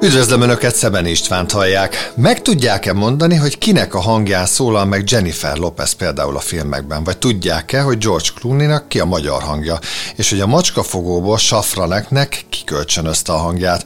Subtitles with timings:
[0.00, 2.12] Üdvözlöm Önöket, Szeben Istvánt hallják.
[2.16, 7.04] Meg tudják-e mondani, hogy kinek a hangján szólal meg Jennifer Lopez például a filmekben?
[7.04, 9.78] Vagy tudják-e, hogy George Clooney-nak ki a magyar hangja?
[10.16, 13.84] És hogy a macskafogóból Safraneknek kikölcsönözte a hangját?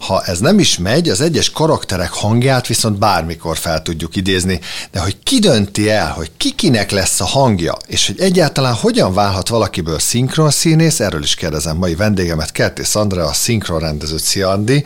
[0.00, 4.60] Ha ez nem is megy, az egyes karakterek hangját viszont bármikor fel tudjuk idézni.
[4.90, 9.48] De hogy ki dönti el, hogy kikinek lesz a hangja, és hogy egyáltalán hogyan válhat
[9.48, 14.84] valakiből szinkron színész, erről is kérdezem mai vendégemet, Kertész Szandra, a szinkron rendező Szia Andi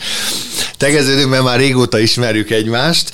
[0.76, 3.10] tegeződünk, mert már régóta ismerjük egymást.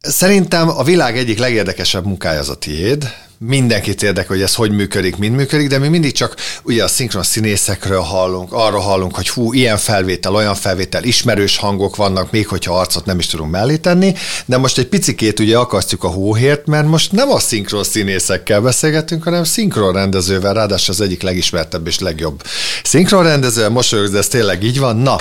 [0.00, 3.14] Szerintem a világ egyik legérdekesebb munkája az a tiéd.
[3.46, 7.22] Mindenkit érdekel, hogy ez hogy működik, mind működik, de mi mindig csak ugye a szinkron
[7.22, 12.78] színészekről hallunk, arra hallunk, hogy hú, ilyen felvétel, olyan felvétel, ismerős hangok vannak, még hogyha
[12.78, 14.14] arcot nem is tudunk mellé tenni,
[14.46, 19.22] de most egy picikét ugye akasztjuk a hóhért, mert most nem a szinkron színészekkel beszélgetünk,
[19.22, 22.42] hanem szinkron rendezővel, ráadásul az egyik legismertebb és legjobb
[22.82, 24.96] szinkron rendező, mosolyog, de ez tényleg így van.
[24.96, 25.16] Na,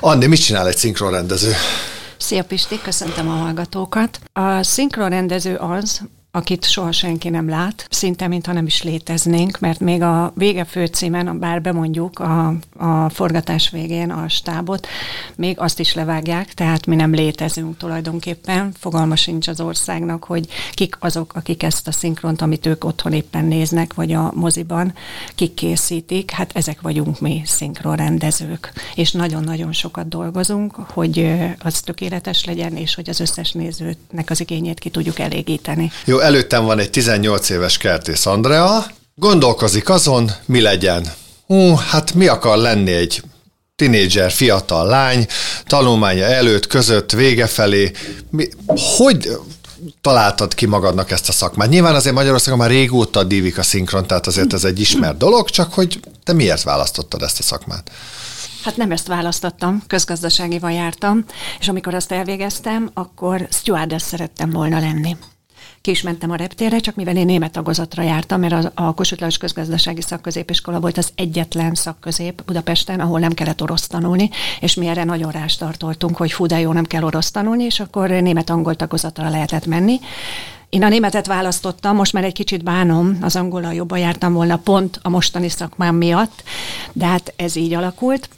[0.00, 1.52] Andi, mit csinál egy szinkron rendező?
[2.18, 4.18] Szia Pisti, köszöntöm a hallgatókat.
[4.32, 6.00] A szinkronrendező az,
[6.30, 11.38] akit soha senki nem lát, szinte mintha nem is léteznénk, mert még a vége főcímen,
[11.38, 14.86] bár bemondjuk a, a forgatás végén a stábot,
[15.36, 20.96] még azt is levágják, tehát mi nem létezünk tulajdonképpen, fogalma sincs az országnak, hogy kik
[21.00, 24.94] azok, akik ezt a szinkront, amit ők otthon éppen néznek, vagy a moziban,
[25.34, 32.76] kik készítik, hát ezek vagyunk mi szinkronrendezők, és nagyon-nagyon sokat dolgozunk, hogy az tökéletes legyen,
[32.76, 35.90] és hogy az összes nézőnek az igényét ki tudjuk elégíteni.
[36.04, 41.12] Jó, előttem van egy 18 éves Kertész Andrea, gondolkozik azon, mi legyen.
[41.46, 43.22] Hú, hát mi akar lenni egy
[43.76, 45.26] tinédzser, fiatal lány,
[45.66, 47.90] tanulmánya előtt, között, vége felé.
[48.30, 48.48] Mi,
[48.96, 49.28] hogy
[50.00, 51.68] találtad ki magadnak ezt a szakmát?
[51.68, 55.74] Nyilván azért Magyarországon már régóta dívik a szinkron, tehát azért ez egy ismert dolog, csak
[55.74, 57.90] hogy te miért választottad ezt a szakmát?
[58.64, 61.24] Hát nem ezt választottam, közgazdaságival jártam,
[61.60, 65.16] és amikor azt elvégeztem, akkor stewardess szerettem volna lenni
[65.80, 69.20] ki is mentem a reptérre, csak mivel én német tagozatra jártam, mert a, a Kossuth
[69.20, 74.86] Lajos Közgazdasági Szakközépiskola volt az egyetlen szakközép Budapesten, ahol nem kellett orosz tanulni, és mi
[74.86, 79.28] erre nagyon rástartoltunk, hogy fú, de jó, nem kell orosz tanulni, és akkor német-angol tagozatra
[79.28, 80.00] lehetett menni.
[80.68, 84.98] Én a németet választottam, most már egy kicsit bánom, az angolal jobban jártam volna pont
[85.02, 86.42] a mostani szakmám miatt,
[86.92, 88.28] de hát ez így alakult.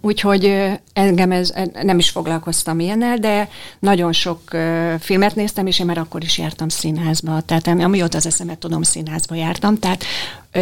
[0.00, 4.40] Úgyhogy engem ez nem is foglalkoztam ilyennel, de nagyon sok
[5.00, 7.40] filmet néztem, és én már akkor is jártam színházba.
[7.40, 9.78] Tehát amióta az eszemet tudom, színházba jártam.
[9.78, 10.04] Tehát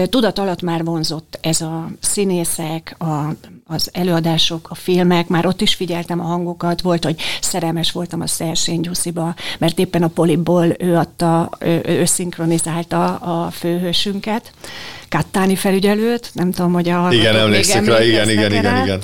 [0.05, 3.35] tudat alatt már vonzott ez a színészek, a,
[3.67, 8.27] az előadások, a filmek, már ott is figyeltem a hangokat, volt, hogy szerelmes voltam a
[8.27, 14.53] Szersény Gyusziba, mert éppen a Polibból ő adta, ő, ő szinkronizálta a főhősünket,
[15.09, 19.01] Kattáni felügyelőt, nem tudom, hogy a Igen, emlékszik rá, igen, igen, igen, igen.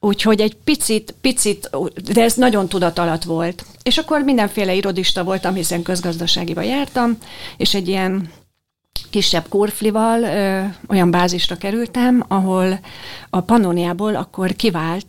[0.00, 1.70] Úgyhogy egy picit, picit,
[2.12, 3.64] de ez nagyon tudat alatt volt.
[3.82, 7.18] És akkor mindenféle irodista voltam, hiszen közgazdaságiba jártam,
[7.56, 8.30] és egy ilyen
[9.10, 12.80] kisebb kurflival ö, olyan bázisra kerültem, ahol
[13.30, 15.06] a Pannoniából akkor kivált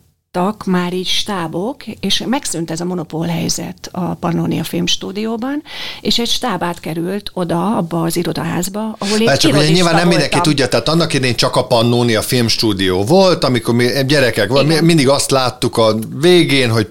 [0.66, 5.64] már így stábok, és megszűnt ez a monopól helyzet a Pannonia Filmstúdióban,
[6.02, 10.40] és egy stáb átkerült oda, abba az irodaházba, ahol én csak ugye nyilván nem mindenki
[10.42, 15.32] tudja, tehát annak idején csak a Pannonia Filmstúdió volt, amikor mi gyerekek volt, mindig azt
[15.32, 16.88] láttuk a végén, hogy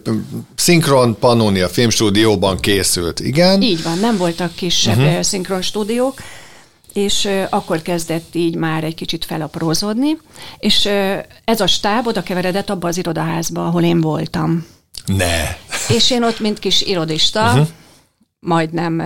[0.54, 3.62] szinkron Pannonia Filmstúdióban készült, igen?
[3.62, 5.20] Így van, nem voltak kisebb uh-huh.
[5.20, 6.14] szinkron stúdiók,
[6.94, 10.18] és akkor kezdett így már egy kicsit felaprózódni,
[10.58, 10.88] és
[11.44, 14.66] ez a stáb oda keveredett abba az irodaházba, ahol én voltam.
[15.06, 15.56] Ne!
[15.88, 17.66] És én ott, mint kis irodista, uh-huh.
[18.40, 19.02] majdnem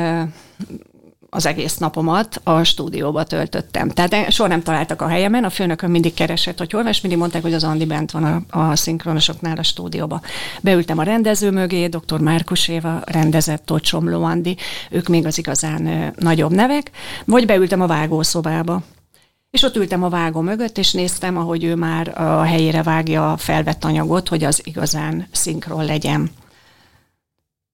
[1.31, 3.89] az egész napomat a stúdióba töltöttem.
[3.89, 7.21] Tehát soha nem találtak a helyemen, a főnökön mindig keresett, hogy hol van, és mindig
[7.21, 10.21] mondták, hogy az Andi bent van a, a szinkronosoknál a stúdióba.
[10.61, 12.21] Beültem a rendező mögé, dr.
[12.21, 14.57] Márkus Éva rendezett, Tocsomló Andi,
[14.91, 16.91] ők még az igazán ö, nagyobb nevek,
[17.25, 18.83] vagy beültem a vágószobába.
[19.51, 23.37] És ott ültem a vágó mögött, és néztem, ahogy ő már a helyére vágja a
[23.37, 26.31] felvett anyagot, hogy az igazán szinkron legyen.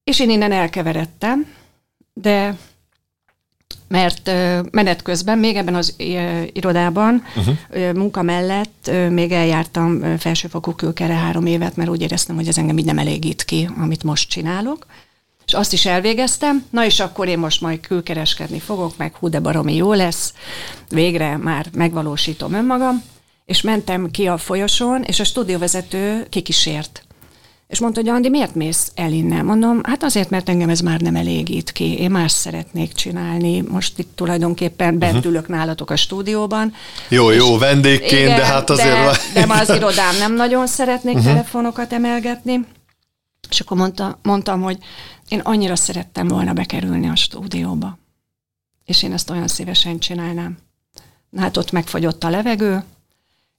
[0.05, 1.47] És én innen elkeveredtem,
[2.13, 2.57] de
[3.95, 4.31] mert
[4.71, 5.95] menet közben, még ebben az
[6.53, 7.93] irodában, uh-huh.
[7.93, 12.85] munka mellett még eljártam felsőfokú külkere három évet, mert úgy éreztem, hogy ez engem így
[12.85, 14.87] nem elégít ki, amit most csinálok.
[15.47, 19.41] És azt is elvégeztem, na és akkor én most majd külkereskedni fogok, meg hú, de
[19.41, 20.35] baromi jó lesz,
[20.89, 23.03] végre már megvalósítom önmagam,
[23.45, 27.05] és mentem ki a folyosón, és a stúdióvezető kikísért
[27.75, 29.45] És mondta, hogy Andi, miért mész el innen?
[29.45, 31.99] Mondom, hát azért, mert engem ez már nem elégít ki.
[31.99, 33.61] Én más szeretnék csinálni.
[33.61, 35.31] Most itt tulajdonképpen bent uh-huh.
[35.31, 36.73] ülök nálatok a stúdióban.
[37.09, 38.95] Jó, jó, vendégként, igen, de hát azért...
[38.95, 41.33] De, de már az irodám nem nagyon szeretnék uh-huh.
[41.33, 42.67] telefonokat emelgetni.
[43.51, 44.79] És akkor mondta, mondtam, hogy
[45.29, 47.99] én annyira szerettem volna bekerülni a stúdióba.
[48.85, 50.57] És én ezt olyan szívesen csinálnám.
[51.37, 52.85] Hát ott megfagyott a levegő,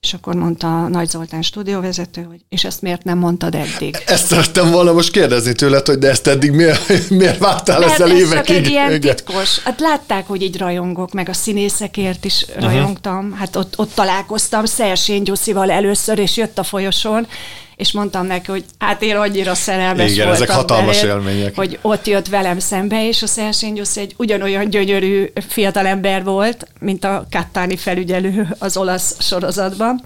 [0.06, 3.98] és akkor mondta a Nagy Zoltán stúdióvezető, hogy és ezt miért nem mondtad eddig?
[4.06, 8.12] Ezt szerettem volna most kérdezni tőled, hogy de ezt eddig miért, miért vártál Mert ezzel
[8.12, 8.46] ez évekig?
[8.46, 9.16] csak egy ilyen Igen.
[9.16, 9.60] titkos.
[9.64, 12.64] Hát látták, hogy így rajongok, meg a színészekért is uh-huh.
[12.64, 13.34] rajongtam.
[13.34, 17.28] Hát ott, ott találkoztam Szersény Gyuszival először, és jött a folyosón,
[17.76, 21.56] és mondtam neki, hogy hát én annyira szerelmes Igen, voltam ezek hatalmas belé, élmények.
[21.56, 27.26] Hogy ott jött velem szembe, és a Szersényusz egy ugyanolyan gyönyörű fiatalember volt, mint a
[27.32, 30.04] Kattáni felügyelő az olasz sorozatban.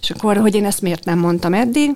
[0.00, 1.90] És akkor, hogy én ezt miért nem mondtam eddig?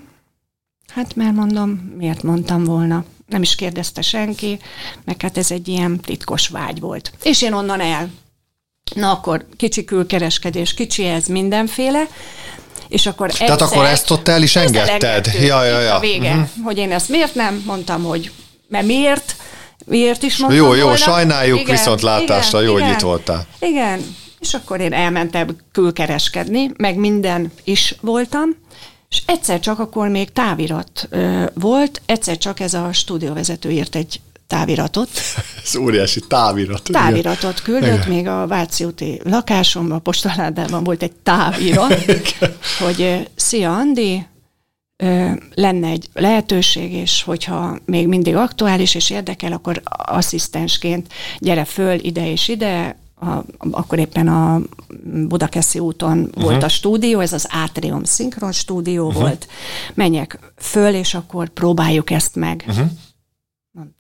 [0.94, 3.04] Hát mert mondom, miért mondtam volna?
[3.26, 4.58] Nem is kérdezte senki,
[5.04, 7.12] meg hát ez egy ilyen titkos vágy volt.
[7.22, 8.10] És én onnan el.
[8.94, 12.06] Na akkor kicsi külkereskedés, kicsi ez mindenféle,
[12.88, 15.30] és akkor egyszer, Tehát akkor ezt ott el is engedted?
[15.40, 15.94] Ja, ja, ja.
[15.94, 16.30] A vége.
[16.30, 16.48] Uh-huh.
[16.64, 17.62] Hogy én ezt miért nem?
[17.66, 18.30] Mondtam, hogy
[18.68, 19.36] mert miért?
[19.86, 20.96] Miért is mondtam Jó, jó, volna?
[20.96, 23.46] sajnáljuk igen, viszont látásra, igen, jó, igen, hogy itt voltál.
[23.58, 28.48] Igen, és akkor én elmentem külkereskedni, meg minden is voltam,
[29.08, 34.20] és egyszer csak akkor még távirat ö, volt, egyszer csak ez a stúdióvezető írt egy
[34.46, 35.08] táviratot.
[35.64, 36.82] Ez óriási távirat.
[36.82, 38.08] Táviratot küldött, igen.
[38.08, 42.04] még a Váci úti lakásomban, a postaládában volt egy távirat,
[42.84, 44.26] hogy szia Andi,
[45.54, 52.30] lenne egy lehetőség, és hogyha még mindig aktuális és érdekel, akkor asszisztensként gyere föl ide
[52.30, 54.60] és ide, a, akkor éppen a
[55.04, 56.42] Budakeszi úton uh-huh.
[56.42, 59.22] volt a stúdió, ez az Atrium Szinkron stúdió uh-huh.
[59.22, 59.48] volt.
[59.94, 62.64] Menjek föl, és akkor próbáljuk ezt meg.
[62.68, 62.86] Uh-huh.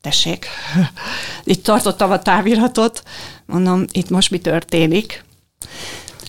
[0.00, 0.46] Tessék,
[1.44, 3.02] itt tartottam a táviratot,
[3.46, 5.24] mondom, itt most mi történik.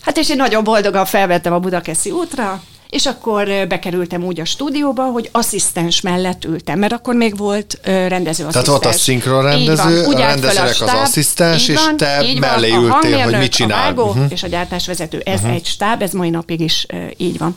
[0.00, 5.04] Hát és én nagyon boldogan felvettem a Budakeszi útra, és akkor bekerültem úgy a stúdióba,
[5.04, 8.52] hogy asszisztens mellett ültem, mert akkor még volt rendező asszisztens.
[8.52, 13.38] Tehát volt a szinkron rendező, a rendezőnek az asszisztens, és te mellé van, ültél, hogy
[13.38, 13.78] mit csinál.
[13.78, 14.26] A vágó uh-huh.
[14.28, 15.54] és a gyártásvezető, ez uh-huh.
[15.54, 16.86] egy stáb, ez mai napig is
[17.16, 17.56] így van.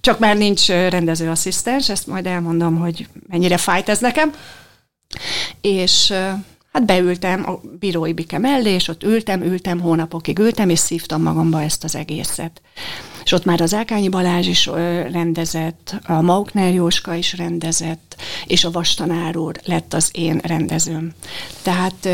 [0.00, 4.32] Csak már nincs rendező asszisztens, ezt majd elmondom, hogy mennyire fájt ez nekem.
[5.60, 6.12] És
[6.72, 11.62] hát beültem a bírói bike mellé, és ott ültem, ültem, hónapokig ültem, és szívtam magamba
[11.62, 12.60] ezt az egészet.
[13.24, 14.66] És ott már az Ákányi Balázs is
[15.10, 18.16] rendezett, a Maukner Jóska is rendezett,
[18.46, 21.12] és a Vastanár úr lett az én rendezőm.
[21.62, 22.08] Tehát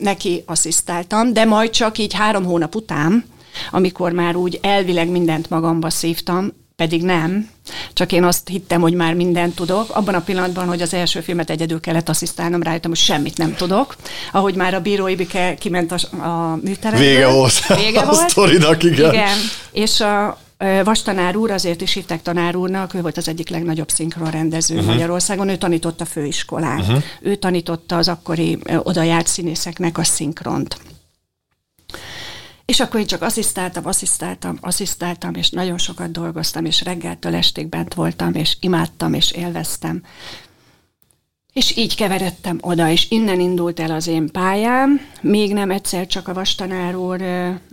[0.00, 3.24] neki asszisztáltam, de majd csak így három hónap után,
[3.70, 7.48] amikor már úgy elvileg mindent magamba szívtam, pedig nem,
[7.92, 9.90] csak én azt hittem, hogy már mindent tudok.
[9.90, 13.96] Abban a pillanatban, hogy az első filmet egyedül kellett asszisztálnom, rájöttem, hogy semmit nem tudok.
[14.32, 17.08] Ahogy már a bírói bike kiment a, a műteremből.
[17.08, 17.66] Vége volt.
[17.66, 18.28] Vége a volt.
[18.28, 19.12] sztorinak, igen.
[19.12, 19.38] Igen,
[19.72, 20.38] és a,
[20.84, 24.90] Vastanár úr, azért is hívták tanár úrnak, ő volt az egyik legnagyobb szinkronrendező uh-huh.
[24.90, 26.80] Magyarországon, ő tanította főiskolán.
[26.80, 27.02] Uh-huh.
[27.20, 30.76] Ő tanította az akkori odajárt színészeknek a szinkront.
[32.66, 37.94] És akkor én csak asszisztáltam, asszisztáltam, asszisztáltam, és nagyon sokat dolgoztam, és reggeltől estig bent
[37.94, 40.02] voltam, és imádtam, és élveztem.
[41.52, 45.00] És így keveredtem oda, és innen indult el az én pályám.
[45.20, 47.22] Még nem egyszer csak a vastanár úr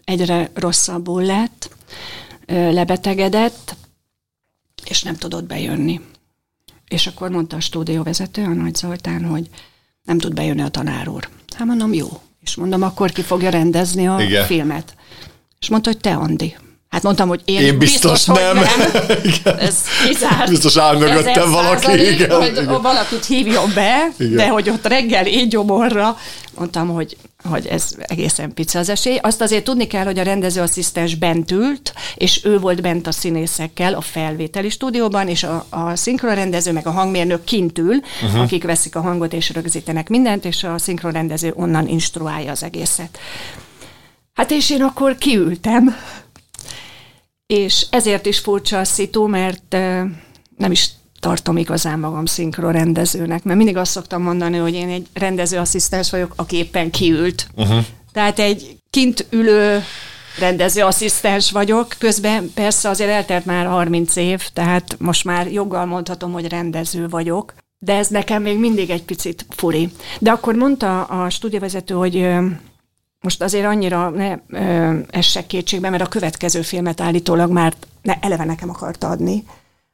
[0.04, 1.76] egyre rosszabbul lett,
[2.48, 3.76] lebetegedett,
[4.86, 6.02] és nem tudott bejönni.
[6.88, 9.50] És akkor mondta a stúdióvezető, a Nagy Zoltán, hogy
[10.04, 11.30] nem tud bejönni a tanár úr.
[11.56, 14.46] Hát mondom, jó, és mondom, akkor ki fogja rendezni a Igen.
[14.46, 14.96] filmet.
[15.60, 16.56] És mondta, hogy te, Andi.
[16.90, 18.56] Hát mondtam, hogy én, én biztos, biztos nem.
[18.56, 19.56] nem.
[19.68, 19.76] Ez
[20.08, 20.50] kizárt.
[20.50, 22.12] Biztos áll mögöttem valaki.
[22.12, 22.82] Igen, hogy igen.
[22.82, 24.36] valakit hívjon be, igen.
[24.36, 26.18] de hogy ott reggel így gyomorra,
[26.58, 29.18] mondtam, hogy, hogy ez egészen pici az esély.
[29.18, 33.94] Azt azért tudni kell, hogy a rendezőasszisztens bent ült, és ő volt bent a színészekkel
[33.94, 38.42] a felvételi stúdióban, és a, a szinkronrendező meg a hangmérnök kint ül, uh-huh.
[38.42, 43.18] akik veszik a hangot és rögzítenek mindent, és a szinkronrendező onnan instruálja az egészet.
[44.34, 45.96] Hát és én akkor kiültem,
[47.48, 49.72] és ezért is furcsa a szitu, mert
[50.58, 50.90] nem is
[51.22, 52.24] tartom igazán magam
[52.56, 57.48] rendezőnek, mert mindig azt szoktam mondani, hogy én egy rendezőasszisztens vagyok, aki éppen kiült.
[57.56, 57.86] Uh-huh.
[58.14, 59.84] Tehát egy kint ülő
[60.40, 66.48] rendezőasszisztens vagyok, közben persze azért eltelt már 30 év, tehát most már joggal mondhatom, hogy
[66.48, 69.90] rendező vagyok, de ez nekem még mindig egy picit furi.
[70.20, 72.28] De akkor mondta a stúdióvezető, hogy
[73.22, 74.38] most azért annyira ne
[75.10, 79.44] essek kétségbe, mert a következő filmet állítólag már ne, eleve nekem akarta adni,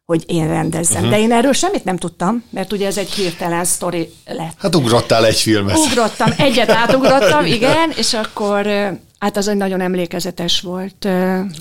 [0.08, 0.98] hogy én rendezzem.
[0.98, 1.10] Uh-huh.
[1.10, 4.56] De én erről semmit nem tudtam, mert ugye ez egy hirtelen sztori lett.
[4.58, 5.78] Hát ugrottál egy filmet.
[5.78, 8.68] Ugrottam, egyet átugrottam, igen, és akkor
[9.20, 11.06] Hát az egy nagyon emlékezetes volt.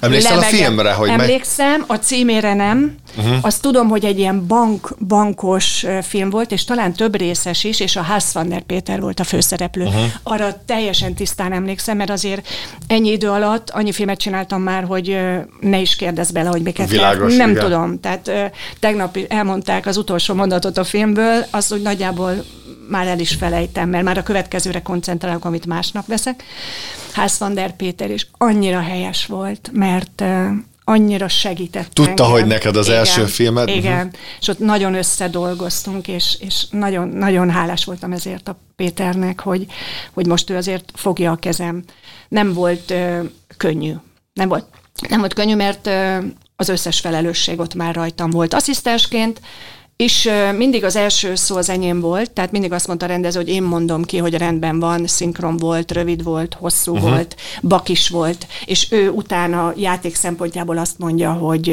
[0.00, 0.92] Emlékszel a filmre?
[0.92, 2.96] Hogy Emlékszem, a címére nem.
[3.16, 3.36] Uh-huh.
[3.40, 7.96] Azt tudom, hogy egy ilyen bank, bankos film volt, és talán több részes is, és
[7.96, 9.84] a Haas van der Péter volt a főszereplő.
[9.84, 10.04] Uh-huh.
[10.22, 12.48] Arra teljesen tisztán emlékszem, mert azért
[12.86, 15.18] ennyi idő alatt annyi filmet csináltam már, hogy
[15.60, 17.62] ne is kérdezz bele, hogy miket Világos, Nem igen.
[17.62, 18.00] tudom.
[18.00, 18.30] Tehát
[18.80, 22.44] tegnap elmondták az utolsó mondatot a filmből, az úgy nagyjából
[22.88, 26.44] már el is felejtem, mert már a következőre koncentrálok, amit másnap veszek.
[27.16, 30.22] Ház van der Péter, és annyira helyes volt, mert
[30.84, 32.30] annyira segített Tudta, engem.
[32.30, 33.68] hogy neked az igen, első filmed?
[33.68, 34.20] Igen, uh-huh.
[34.40, 39.66] és ott nagyon összedolgoztunk, és, és nagyon, nagyon hálás voltam ezért a Péternek, hogy,
[40.12, 41.84] hogy most ő azért fogja a kezem.
[42.28, 43.22] Nem volt ö,
[43.56, 43.92] könnyű.
[44.32, 44.64] Nem volt,
[45.08, 46.18] nem volt könnyű, mert ö,
[46.56, 48.54] az összes felelősség ott már rajtam volt.
[48.54, 49.40] Asszisztensként
[49.96, 53.48] és mindig az első szó az enyém volt, tehát mindig azt mondta a rendező, hogy
[53.48, 57.10] én mondom ki, hogy rendben van, szinkron volt, rövid volt, hosszú uh-huh.
[57.10, 61.70] volt, bakis volt, és ő utána játék szempontjából azt mondja, hogy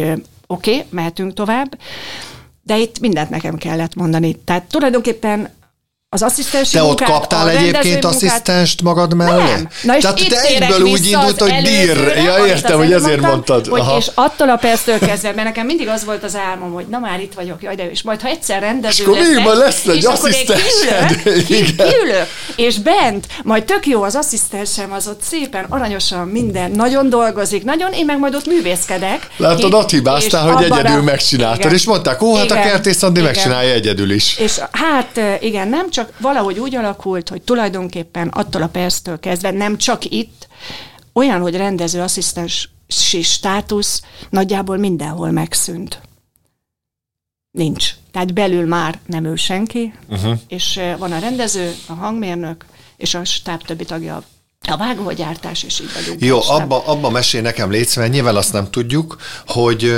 [0.48, 1.80] oké, okay, mehetünk tovább,
[2.62, 4.36] de itt mindent nekem kellett mondani.
[4.36, 5.50] Tehát tulajdonképpen
[6.14, 9.52] az asszisztens Te ott kaptál egyébként asszisztenst magad mellé?
[9.52, 9.68] Nem.
[9.82, 12.14] Na és Tehát itt te egyből úgy indult, hogy dír.
[12.26, 13.68] Ja, értem, hogy ezért mondtad.
[13.68, 17.00] Hogy és attól a perctől kezdve, mert nekem mindig az volt az álmom, hogy na
[17.00, 20.06] már itt vagyok, jaj, de és majd ha egyszer rendező és leszek, akkor lesz egy
[20.06, 21.24] asszisztensed.
[21.48, 27.64] Kiülök, és bent, majd tök jó az asszisztensem, az ott szépen, aranyosan minden, nagyon dolgozik,
[27.64, 29.28] nagyon, én meg majd ott művészkedek.
[29.38, 34.12] Látod, ott hibáztál, hogy egyedül megcsináltad, és mondták, ó, hát a kertész Andi megcsinálja egyedül
[34.12, 34.38] is.
[34.38, 39.52] És hát igen, nem csak csak valahogy úgy alakult, hogy tulajdonképpen attól a perctől kezdve,
[39.52, 40.48] nem csak itt,
[41.14, 46.02] olyan, hogy rendező asszisztensi státusz nagyjából mindenhol megszűnt.
[47.52, 47.96] Nincs.
[48.12, 50.40] Tehát belül már nem ő senki, uh-huh.
[50.48, 52.66] és van a rendező, a hangmérnök,
[52.98, 54.24] és a stáb többi tagja
[54.68, 56.22] a vágógyártás, és így vagyunk.
[56.22, 59.18] Jó, abba, abba mesél nekem létsz, mert nyilván azt nem tudjuk,
[59.48, 59.94] hogy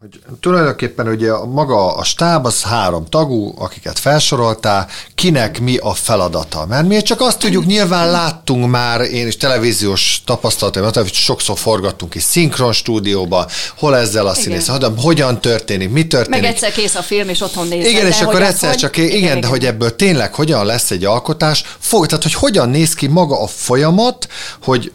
[0.00, 6.66] hogy tulajdonképpen ugye maga a stáb az három tagú, akiket felsoroltál, kinek mi a feladata.
[6.66, 12.14] Mert mi csak azt tudjuk, nyilván láttunk már, én is televíziós tapasztalatom, hogy sokszor forgattunk
[12.14, 16.40] is szinkron stúdióba, hol ezzel a színész, hogyan történik, mi történik.
[16.40, 17.90] Meg egyszer kész a film, és otthon nézed.
[17.90, 21.04] Igen, és akkor egyszer csak, igen, igen, igen, de hogy ebből tényleg hogyan lesz egy
[21.04, 24.28] alkotás, fog, tehát hogy hogyan néz ki maga a folyamat,
[24.62, 24.92] hogy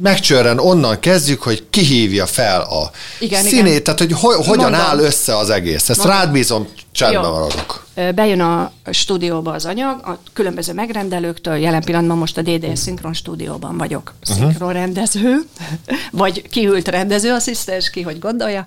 [0.00, 3.82] megcsörren, onnan kezdjük, hogy kihívja fel a igen, színét, igen.
[3.82, 4.80] tehát hogy ho- hogyan Mondom.
[4.80, 5.88] áll össze az egész.
[5.88, 6.16] Ezt Mondom.
[6.16, 7.86] rád bízom, csendben maradok.
[8.14, 13.78] Bejön a stúdióba az anyag, a különböző megrendelőktől, jelen pillanatban most a DDS Szinkron stúdióban
[13.78, 14.44] vagyok uh-huh.
[14.44, 15.36] szinkronrendező,
[16.10, 18.66] vagy kiült rendező, asszisztens, ki hogy gondolja,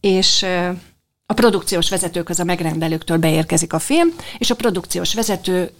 [0.00, 0.46] és
[1.26, 5.70] a produkciós vezetők a megrendelőktől beérkezik a film, és a produkciós vezető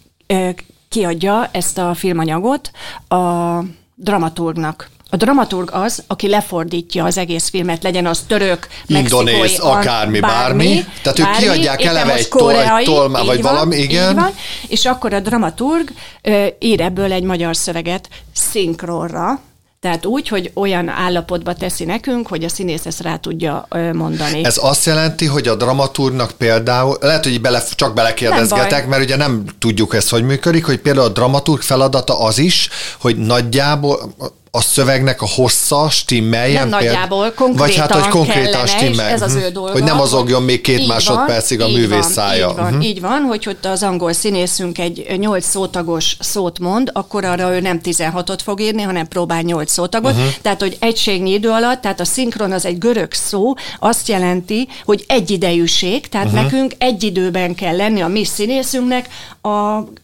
[0.88, 2.70] kiadja ezt a filmanyagot
[3.08, 3.58] a
[3.94, 4.88] dramaturgnak.
[5.10, 10.64] A dramaturg az, aki lefordítja az egész filmet, legyen az török, indonéz, akármi, bármi.
[10.66, 10.84] bármi.
[11.02, 14.14] Tehát ők kiadják eleve egy, tol, egy tolmá, vagy van, valami, igen.
[14.14, 14.34] Van,
[14.68, 15.90] és akkor a dramaturg
[16.22, 19.40] ö, ír ebből egy magyar szöveget szinkronra,
[19.84, 24.44] tehát úgy, hogy olyan állapotba teszi nekünk, hogy a színész ezt rá tudja mondani.
[24.44, 29.44] Ez azt jelenti, hogy a dramaturgnak például, lehet, hogy bele, csak belekérdezgetek, mert ugye nem
[29.58, 32.68] tudjuk ezt, hogy működik, hogy például a dramaturg feladata az is,
[33.00, 34.14] hogy nagyjából
[34.56, 36.68] a szövegnek a hossza stimmeljen?
[36.68, 39.10] Nem nagyjából, konkrétan Vagy hát, hogy konkrétan stimmel.
[39.10, 39.72] Ez az ő dolga.
[39.72, 42.48] Hogy nem azogjon még két így másodpercig van, a művész van, szája.
[42.48, 42.84] Így van, uh-huh.
[42.84, 47.60] így van, hogy ott az angol színészünk egy nyolc szótagos szót mond, akkor arra ő
[47.60, 50.12] nem 16-ot fog írni, hanem próbál nyolc szótagot.
[50.12, 50.28] Uh-huh.
[50.42, 55.04] Tehát, hogy egységnyi idő alatt, tehát a szinkron az egy görög szó, azt jelenti, hogy
[55.08, 56.42] egyidejűség, tehát uh-huh.
[56.42, 59.08] nekünk egy időben kell lenni a mi színészünknek
[59.40, 59.48] a,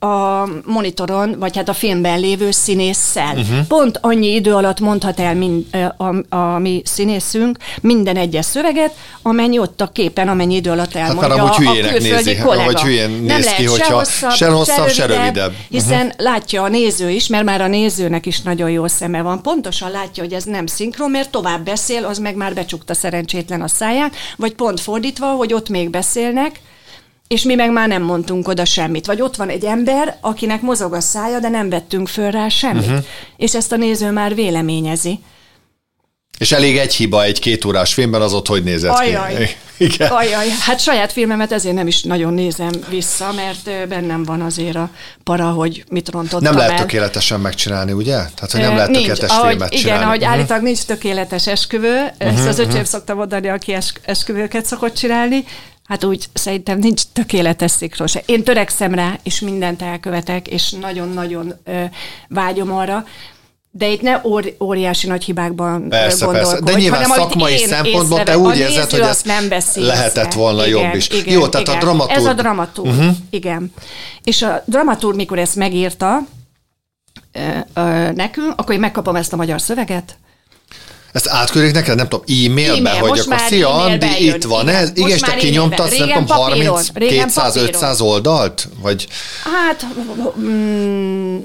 [0.07, 3.37] a monitoron, vagy hát a filmben lévő színésszel.
[3.37, 3.67] Uh-huh.
[3.67, 5.65] Pont annyi idő alatt mondhat el mind,
[5.97, 11.09] a, a mi színészünk minden egyes szöveget, amennyi ott a képen, amennyi idő alatt hát
[11.09, 12.65] elmondja hát, a külföldi nézi, kollega.
[12.65, 15.53] Hogy hülyén néz Nem ki, hogyha se hosszabb, se, hosszabb, se rövidebb, rövidebb.
[15.69, 16.23] Hiszen uh-huh.
[16.23, 19.43] látja a néző is, mert már a nézőnek is nagyon jó szeme van.
[19.43, 23.69] Pontosan látja, hogy ez nem szinkron, mert tovább beszél, az meg már becsukta szerencsétlen a
[23.69, 26.61] száját, vagy pont fordítva, hogy ott még beszélnek,
[27.35, 29.07] és mi meg már nem mondtunk oda semmit.
[29.07, 32.87] Vagy ott van egy ember, akinek mozog a szája, de nem vettünk föl rá semmit.
[32.87, 33.05] Uh-huh.
[33.37, 35.19] És ezt a néző már véleményezi.
[36.39, 39.37] És elég egy hiba egy két órás filmben, az ott hogy nézett Ajaj.
[39.37, 39.57] ki?
[39.85, 40.09] Igen.
[40.11, 44.91] Ajaj, hát saját filmemet ezért nem is nagyon nézem vissza, mert bennem van azért a
[45.25, 46.79] para, hogy mit rontottam Nem lehet el.
[46.79, 48.13] tökéletesen megcsinálni, ugye?
[48.15, 50.05] Tehát, hogy nem lehet nincs, tökéletes ahogy, filmet Igen, csinálni.
[50.05, 50.31] ahogy Mhm.
[50.31, 55.45] állítólag nincs tökéletes esküvő, uh-huh, ezt az öcsém szokta mondani, aki es, esküvőket szokott csinálni,
[55.91, 58.23] hát úgy szerintem nincs tökéletes szinkron se.
[58.27, 61.83] Én törekszem rá, és mindent elkövetek, és nagyon-nagyon ö,
[62.29, 63.05] vágyom arra,
[63.71, 66.61] de itt ne óri, óriási nagy hibákban Persze, persze.
[66.61, 68.47] De nyilván hanem, szakmai én szempontból te észrevek.
[68.47, 71.09] úgy A érzed, hogy ez nem lehetett volna igen, jobb is.
[71.09, 71.83] Igen, Jó, tehát a igen.
[71.85, 73.15] dramaturg- Ez a dramaturg, uh-huh.
[73.31, 73.73] igen.
[74.25, 76.19] És a dramaturg, mikor ezt megírta
[77.33, 77.41] ö,
[77.75, 80.19] ö, nekünk, akkor én megkapom ezt a magyar szöveget,
[81.13, 84.75] Ezt átküldik neked, nem tudom, e-mailbe, E-mail, hogy akkor szia, Andi, jön, itt van igen.
[84.75, 84.91] ez.
[84.95, 85.53] Igen, és te e-mailben.
[85.53, 88.69] nem tudom, Régen 30, papíron, régen 200-500 oldalt?
[88.81, 89.07] Vagy,
[89.45, 89.87] Hát,
[90.39, 91.37] mm,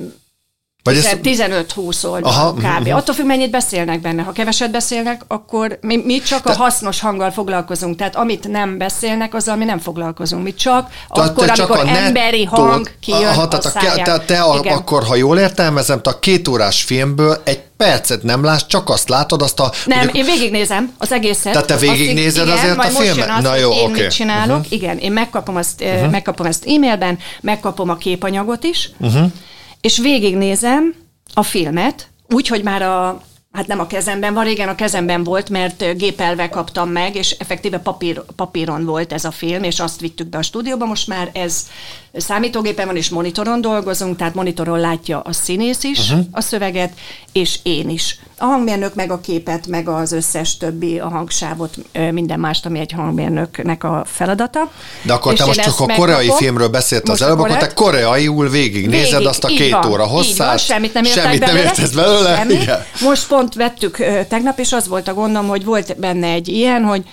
[0.86, 2.88] vagy ez, 15-20 oldal Aha, kb.
[2.94, 4.22] Attól függ, mennyit beszélnek benne.
[4.22, 7.96] Ha keveset beszélnek, akkor mi, mi csak a hasznos hanggal foglalkozunk.
[7.98, 10.44] Tehát amit nem beszélnek, azzal mi nem foglalkozunk.
[10.44, 13.66] Mi csak Tehát akkor, te csak amikor a emberi nettót- hang kijön Aha, a tehát
[13.66, 14.04] a, száján.
[14.04, 14.78] te, te a, Igen.
[14.78, 19.10] akkor, ha jól értelmezem, te a két órás filmből egy percet nem látsz, csak azt
[19.10, 19.72] látod, azt a...
[19.86, 21.52] Nem, mondjuk- én végignézem az egészet.
[21.52, 23.38] Tehát te Azt végignézed igen, azért a majd most filmet?
[23.38, 24.02] Az, Na hogy jó, én oké.
[24.02, 24.58] mit csinálok.
[24.58, 24.72] Uh-huh.
[24.74, 26.10] Igen, én megkapom azt, uh-huh.
[26.12, 29.32] megkapom ezt e-mailben, megkapom a képanyagot is, uh-huh.
[29.86, 30.94] És végignézem
[31.34, 33.22] a filmet, úgy, hogy már a
[33.56, 37.78] Hát nem a kezemben van, régen a kezemben volt, mert gépelve kaptam meg, és effektíve
[37.78, 40.86] papír, papíron volt ez a film, és azt vittük be a stúdióba.
[40.86, 41.68] Most már ez
[42.18, 46.26] számítógépen van, és monitoron dolgozunk, tehát monitoron látja a színész is uh-huh.
[46.32, 46.94] a szöveget,
[47.32, 48.20] és én is.
[48.38, 51.76] A hangmérnök meg a képet, meg az összes többi, a hangsávot,
[52.12, 54.72] minden mást, ami egy hangmérnöknek a feladata.
[55.02, 56.38] De akkor És te most csak a koreai megkapom.
[56.38, 60.10] filmről beszéltél az előbb, akkor te koreaiul végignézed Végig, azt a két van, óra így
[60.10, 60.60] van, hosszát.
[60.60, 62.36] semmit nem Semmit nem értesz belőle?
[62.36, 62.58] Semmi.
[63.02, 66.84] Most pont vettük ö, tegnap, és az volt a gondom, hogy volt benne egy ilyen,
[66.84, 67.04] hogy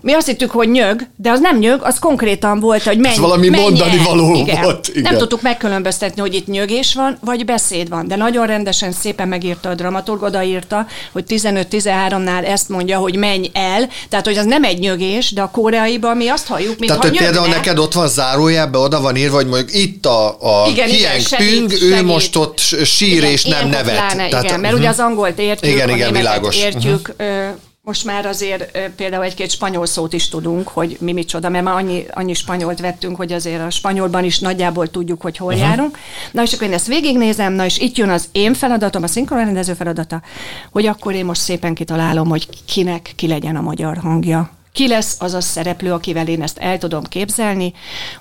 [0.00, 3.48] mi azt hittük, hogy nyög, de az nem nyög, az konkrétan volt, hogy menj, valami
[3.48, 4.04] menj mondani el.
[4.04, 4.62] való igen.
[4.62, 5.02] volt, igen.
[5.02, 8.08] Nem tudtuk megkülönböztetni, hogy itt nyögés van, vagy beszéd van.
[8.08, 13.88] De nagyon rendesen szépen megírta a dramaturg, odaírta, hogy 15-13-nál ezt mondja, hogy menj el.
[14.08, 17.16] Tehát, hogy az nem egy nyögés, de a koreaiban mi azt halljuk, mint Tehát, hogy
[17.18, 20.98] például neked ott van zárójelben, oda van írva, hogy mondjuk itt a, a Igen, igen,
[20.98, 22.02] Hieng segít, ő segít.
[22.02, 23.94] most ott sír Igen, és nem nevet.
[23.94, 24.82] Pláne, Tehát, igen, mert mhm.
[24.82, 26.56] ugye az angolt értjük, Igen, igen, világos.
[26.56, 26.64] Mhm.
[26.64, 27.48] értjük, ö,
[27.88, 32.06] most már azért például egy-két spanyol szót is tudunk, hogy mi micsoda, mert már annyi,
[32.10, 35.68] annyi spanyolt vettünk, hogy azért a spanyolban is nagyjából tudjuk, hogy hol uh-huh.
[35.68, 35.98] járunk.
[36.32, 39.72] Na és akkor én ezt végignézem, na és itt jön az én feladatom, a szinkronrendező
[39.74, 40.22] feladata,
[40.70, 44.50] hogy akkor én most szépen kitalálom, hogy kinek ki legyen a magyar hangja.
[44.72, 47.72] Ki lesz az a szereplő, akivel én ezt el tudom képzelni,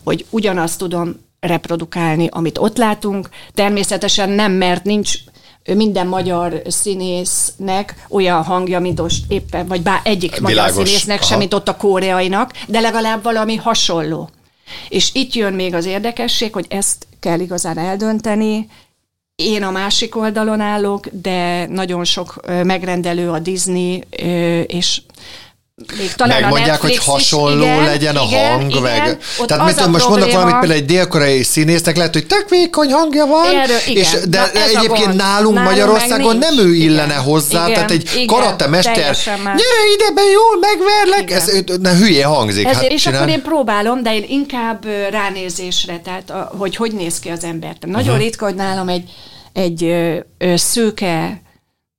[0.04, 3.30] hogy ugyanazt tudom reprodukálni, amit ott látunk.
[3.54, 5.13] Természetesen nem, mert nincs
[5.75, 10.88] minden magyar színésznek olyan hangja, mint most éppen, vagy bár egyik magyar Világos.
[10.88, 11.27] színésznek, Aha.
[11.27, 14.30] sem, mint ott a koreainak, de legalább valami hasonló.
[14.89, 18.69] És itt jön még az érdekesség, hogy ezt kell igazán eldönteni.
[19.36, 24.03] Én a másik oldalon állok, de nagyon sok megrendelő a Disney,
[24.67, 25.01] és
[25.98, 28.82] még talán Megmondják, a Netflix hogy hasonló is, igen, legyen a igen, hang, igen.
[28.82, 29.18] meg...
[29.40, 32.92] Ott Tehát mit most mondok probléma- valamit, például egy dél-koreai színésznek lehet, hogy tök vékony
[32.92, 34.04] hangja van, Erről, igen.
[34.04, 37.22] és, de Na, ez egyébként nálunk, Nálunk Magyarországon nem ő illene Igen.
[37.22, 39.58] hozzá, Igen, tehát egy igen, karatemester, teljesen más.
[39.58, 41.38] gyere ide be, jól megverlek, Igen.
[41.38, 42.66] ez ne, hülye hangzik.
[42.66, 43.22] Ezért, hát és csinál.
[43.22, 47.76] akkor én próbálom, de én inkább ránézésre, tehát a, hogy hogy néz ki az ember.
[47.80, 48.24] Nagyon uh-huh.
[48.24, 49.10] ritka, hogy nálam egy,
[49.54, 51.42] egy ö, ö, szőke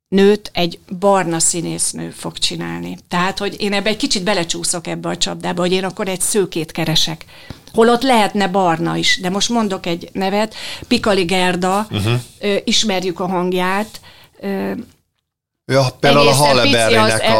[0.08, 2.98] nőt egy barna színésznő fog csinálni.
[3.08, 6.72] Tehát, hogy én ebbe egy kicsit belecsúszok ebbe a csapdába, hogy én akkor egy szőkét
[6.72, 7.24] keresek.
[7.72, 10.54] Holott lehetne barna is, de most mondok egy nevet,
[10.88, 12.20] Pikali Gerda, uh-huh.
[12.64, 14.00] ismerjük a hangját,
[15.70, 16.42] Ja, például a az- a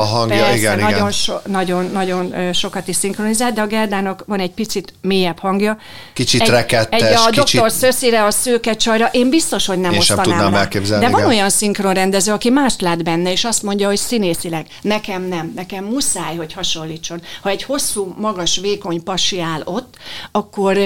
[0.04, 1.10] hangja, persze, igen, nagyon, igen.
[1.12, 5.78] So, nagyon, nagyon sokat is szinkronizált, de a Gerdának van egy picit mélyebb hangja.
[6.12, 7.70] Kicsit egy, rekettes, egy a kicsit- Dr.
[7.70, 10.60] Szöszire, a szőke csajra, én biztos, hogy nem Én sem osztanám tudnám rá.
[10.60, 11.32] elképzelni, De van igen.
[11.32, 16.36] olyan szinkronrendező, aki mást lát benne, és azt mondja, hogy színészileg, nekem nem, nekem muszáj,
[16.36, 17.22] hogy hasonlítson.
[17.42, 19.96] Ha egy hosszú, magas, vékony pasi áll ott,
[20.32, 20.78] akkor,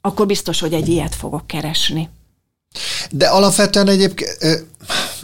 [0.00, 2.08] akkor biztos, hogy egy ilyet fogok keresni.
[3.10, 4.36] De alapvetően egyébként,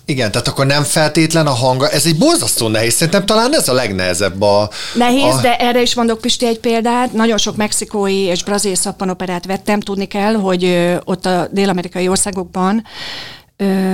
[0.08, 3.72] igen, tehát akkor nem feltétlen a hanga, ez egy borzasztó nehéz, szerintem talán ez a
[3.72, 4.70] legnehezebb a...
[4.94, 7.12] Nehéz, a, de erre is mondok Pisti egy példát.
[7.12, 9.80] Nagyon sok mexikói és brazil szappanoperát vettem.
[9.80, 12.84] Tudni kell, hogy ott a dél-amerikai országokban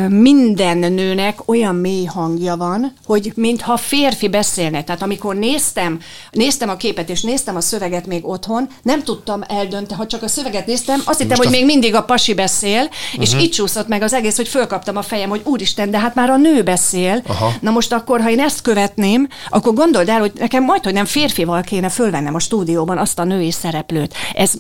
[0.09, 4.85] minden nőnek olyan mély hangja van, hogy mintha férfi beszélne.
[4.85, 10.01] Tehát amikor néztem, néztem a képet, és néztem a szöveget még otthon, nem tudtam eldönteni,
[10.01, 11.51] ha csak a szöveget néztem, azt hittem, hogy a...
[11.51, 13.23] még mindig a pasi beszél, uh-huh.
[13.23, 16.31] és így csúszott meg az egész, hogy fölkaptam a fejem, hogy úristen, de hát már
[16.31, 17.23] a nő beszél.
[17.27, 17.53] Aha.
[17.61, 21.05] Na most akkor, ha én ezt követném, akkor gondold el, hogy nekem majd, hogy nem
[21.05, 24.15] férfival kéne fölvennem a stúdióban azt a női szereplőt.
[24.35, 24.53] Ez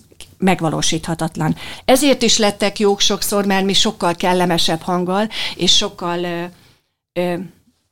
[0.43, 1.57] megvalósíthatatlan.
[1.85, 6.45] Ezért is lettek jók sokszor, mert mi sokkal kellemesebb hanggal, és sokkal, ö,
[7.13, 7.35] ö,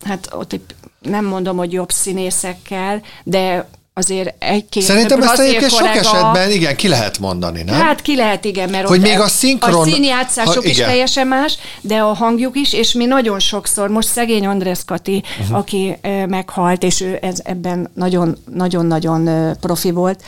[0.04, 0.60] hát ott
[1.00, 6.88] nem mondom, hogy jobb színészekkel, de azért egy-két Szerintem ezt egyébként sok esetben igen, ki
[6.88, 7.80] lehet mondani, nem?
[7.80, 9.80] Hát ki lehet, igen, mert hogy még a, szinkron...
[9.80, 14.08] a színjátszások ha, is teljesen más, de a hangjuk is, és mi nagyon sokszor, most
[14.08, 15.56] szegény Andrész Kati, uh-huh.
[15.56, 20.22] aki ö, meghalt, és ő ez, ebben nagyon-nagyon-nagyon profi volt,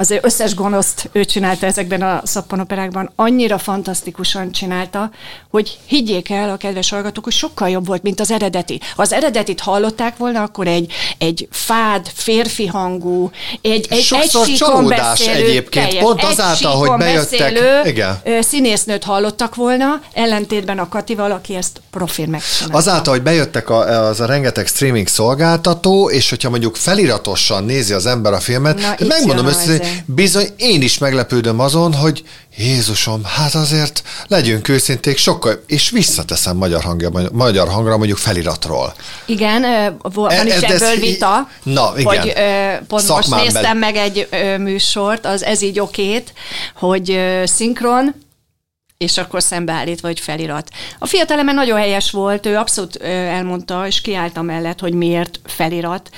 [0.00, 5.10] az összes gonoszt ő csinálta ezekben a szappanoperákban, annyira fantasztikusan csinálta,
[5.50, 8.80] hogy higgyék el a kedves hallgatók, hogy sokkal jobb volt, mint az eredeti.
[8.96, 13.30] Ha az eredetit hallották volna, akkor egy, egy fád, férfi hangú,
[13.62, 17.58] egy, egy Sokszor egy csalódás beszélő, egyébként, teljes, pont azáltal, hogy bejöttek.
[17.86, 18.20] Igen.
[18.40, 22.76] színésznőt hallottak volna, ellentétben a Katival, aki ezt profil megcsinálta.
[22.76, 28.06] Azáltal, hogy bejöttek a, az a rengeteg streaming szolgáltató, és hogyha mondjuk feliratosan nézi az
[28.06, 32.22] ember a filmet, Na, megmondom össze, bizony én is meglepődöm azon, hogy
[32.56, 38.94] Jézusom, hát azért legyünk őszinték, sokkal, és visszateszem magyar, hangja, magyar hangra mondjuk feliratról.
[39.26, 39.62] Igen,
[40.02, 42.18] van e, is ebből ez, vita, na, igen.
[42.18, 42.32] hogy
[42.86, 43.86] pont Szakmán most néztem be...
[43.86, 46.32] meg egy műsort, az Ez így okét,
[46.74, 48.14] hogy szinkron,
[49.04, 50.68] és akkor szembeállítva, hogy felirat.
[50.98, 56.10] A fiataleme nagyon helyes volt, ő abszolút elmondta, és kiállta mellett, hogy miért felirat,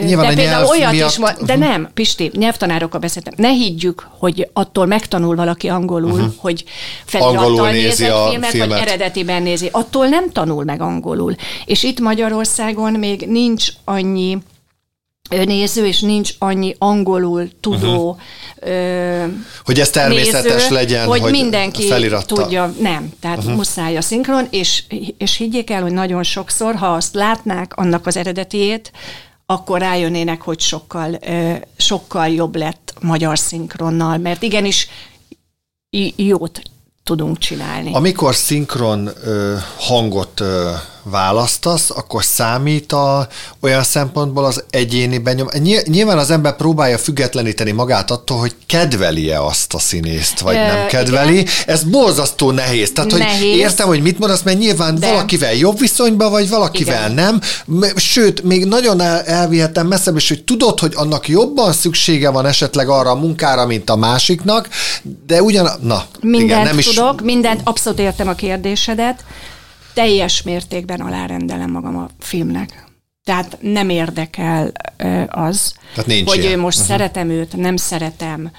[0.00, 1.10] Nyilván de például olyat miatt...
[1.10, 3.32] is, de nem, Pisti, nyelvtanárokkal beszéltem.
[3.36, 6.32] Ne higgyük, hogy attól megtanul valaki angolul, uh-huh.
[6.36, 6.64] hogy
[7.04, 9.68] felirattal nézi a filmet, filmet, vagy eredetiben nézi.
[9.72, 11.34] Attól nem tanul meg angolul.
[11.64, 14.38] És itt Magyarországon még nincs annyi
[15.30, 18.74] néző, és nincs annyi angolul tudó uh-huh.
[18.74, 19.24] ö,
[19.64, 22.34] Hogy ez természetes néző, legyen, hogy, hogy mindenki feliratta.
[22.34, 22.74] tudja.
[22.80, 23.54] Nem, tehát uh-huh.
[23.54, 24.82] muszáj a szinkron, és,
[25.18, 28.92] és higgyék el, hogy nagyon sokszor, ha azt látnák, annak az eredetiét,
[29.52, 31.18] akkor rájönnének, hogy sokkal,
[31.76, 34.88] sokkal jobb lett magyar szinkronnal, mert igenis
[36.16, 36.62] jót
[37.02, 37.92] tudunk csinálni.
[37.94, 39.10] Amikor szinkron
[39.78, 40.42] hangot
[41.02, 43.28] választasz, akkor számít a,
[43.60, 45.48] olyan szempontból az egyéni benyom.
[45.84, 50.86] Nyilván az ember próbálja függetleníteni magát attól, hogy kedveli-e azt a színészt, vagy Ö, nem
[50.86, 51.38] kedveli.
[51.38, 51.52] Igen.
[51.66, 52.92] Ez borzasztó nehéz.
[52.92, 53.38] Tehát, nehéz.
[53.38, 55.08] hogy értem, hogy mit mondasz, mert nyilván De.
[55.10, 57.12] valakivel jobb viszonyban, vagy valakivel igen.
[57.12, 57.40] nem.
[57.96, 62.88] Sőt, még nagyon el, elvihetem messzebb is, hogy tudod, hogy annak jobban szüksége van esetleg
[62.88, 64.68] arra a munkára, mint a másiknak,
[65.26, 66.86] de ugyan, na, mindent igen, nem is...
[66.86, 69.24] tudok, mindent, abszolút értem a kérdésedet
[69.94, 72.90] teljes mértékben alárendelem magam a filmnek.
[73.24, 74.72] Tehát nem érdekel
[75.28, 76.58] az, Tehát nincs hogy ilyen.
[76.58, 76.92] most uh-huh.
[76.92, 78.50] szeretem őt, nem szeretem,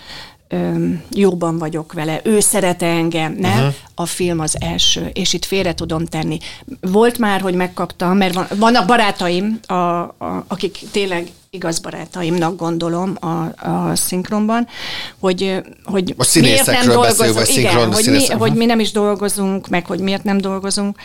[1.10, 3.58] jóban vagyok vele, ő szerete engem, nem?
[3.58, 3.74] Uh-huh.
[3.96, 6.38] A film az első, és itt félre tudom tenni.
[6.82, 13.18] Volt már, hogy megkaptam, mert van, vannak barátaim, a, a, akik tényleg igaz barátaimnak gondolom
[13.20, 14.68] a, a szinkronban,
[15.20, 19.86] hogy, hogy miért nem dolgozunk, beszél, igen, hogy, mi, hogy mi nem is dolgozunk, meg
[19.86, 20.98] hogy miért nem dolgozunk,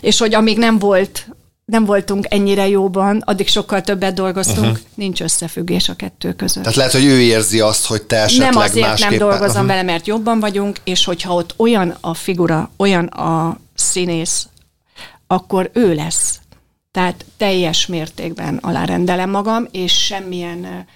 [0.00, 1.26] és hogy amíg nem volt
[1.64, 4.78] nem voltunk ennyire jóban, addig sokkal többet dolgoztunk, uh-huh.
[4.94, 6.62] nincs összefüggés a kettő között.
[6.62, 9.16] Tehát lehet, hogy ő érzi azt, hogy te esetleg Nem azért másképpen...
[9.16, 9.66] nem dolgozom uh-huh.
[9.66, 14.48] vele, mert jobban vagyunk, és hogyha ott olyan a figura, olyan a színész,
[15.26, 16.38] akkor ő lesz.
[16.96, 20.86] Tehát teljes mértékben alárendelem magam, és semmilyen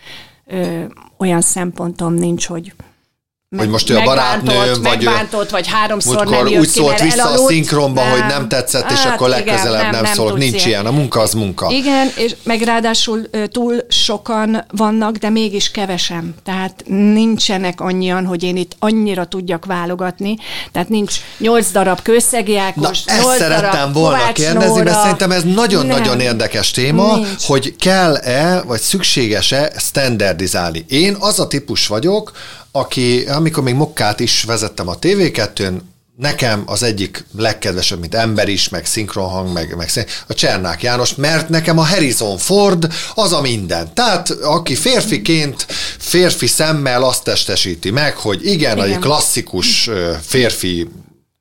[0.47, 0.85] ö,
[1.17, 2.73] olyan szempontom nincs, hogy
[3.57, 7.21] hogy most ő a barátnő, vagy megbántott, vagy háromszor nem jött úgy ki, szólt vissza
[7.21, 7.41] elaludt.
[7.41, 8.11] a szinkronba, nem.
[8.11, 10.37] hogy nem tetszett, hát és akkor legközelebb igen, nem, nem, nem.
[10.37, 10.67] Nincs ilyen.
[10.67, 10.87] ilyen.
[10.87, 11.71] A munka az munka.
[11.71, 16.35] Igen, és meg ráadásul túl sokan vannak, de mégis kevesen.
[16.45, 20.37] Tehát nincsenek annyian, hogy én itt annyira tudjak válogatni.
[20.73, 24.85] Tehát nincs nyolc darab kőszegi Ákos, Na, ezt szerettem volna Kovács kérdezni, Nóra.
[24.85, 27.45] mert szerintem ez nagyon-nagyon érdekes téma, nincs.
[27.47, 30.85] hogy kell-e, vagy szükséges-e standardizálni.
[30.89, 32.33] Én az a típus vagyok,
[32.73, 35.81] aki, amikor még Mokkát is vezettem a TV2-n,
[36.21, 39.91] nekem az egyik legkedvesebb, mint ember is, meg szinkronhang, meg, meg
[40.27, 43.95] a Csernák János, mert nekem a Harrison Ford az a minden.
[43.95, 45.67] Tehát aki férfiként,
[45.99, 48.91] férfi szemmel azt testesíti meg, hogy igen, igen.
[48.91, 49.91] egy klasszikus
[50.23, 50.89] férfi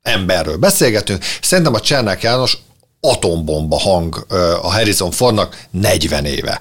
[0.01, 1.23] emberről beszélgetünk.
[1.41, 2.57] Szerintem a Csernák János
[3.01, 4.25] atombomba hang
[4.61, 6.59] a Harrison Fordnak 40 éve.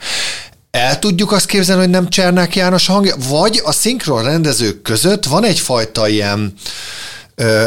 [0.70, 5.44] El tudjuk azt képzelni, hogy nem Csernák János hangja, vagy a szinkron rendezők között van
[5.44, 6.52] egyfajta ilyen,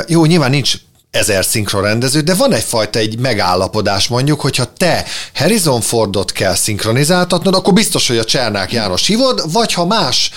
[0.07, 0.73] jó, nyilván nincs
[1.11, 7.73] ezer szinkronrendező, de van egyfajta egy megállapodás mondjuk, hogyha te Harrison Fordot kell szinkronizáltatnod, akkor
[7.73, 10.31] biztos, hogy a Csernák János hívod, vagy ha más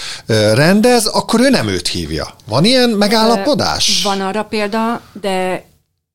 [0.54, 2.34] rendez, akkor ő nem őt hívja.
[2.46, 4.02] Van ilyen megállapodás?
[4.02, 5.64] Van arra példa, de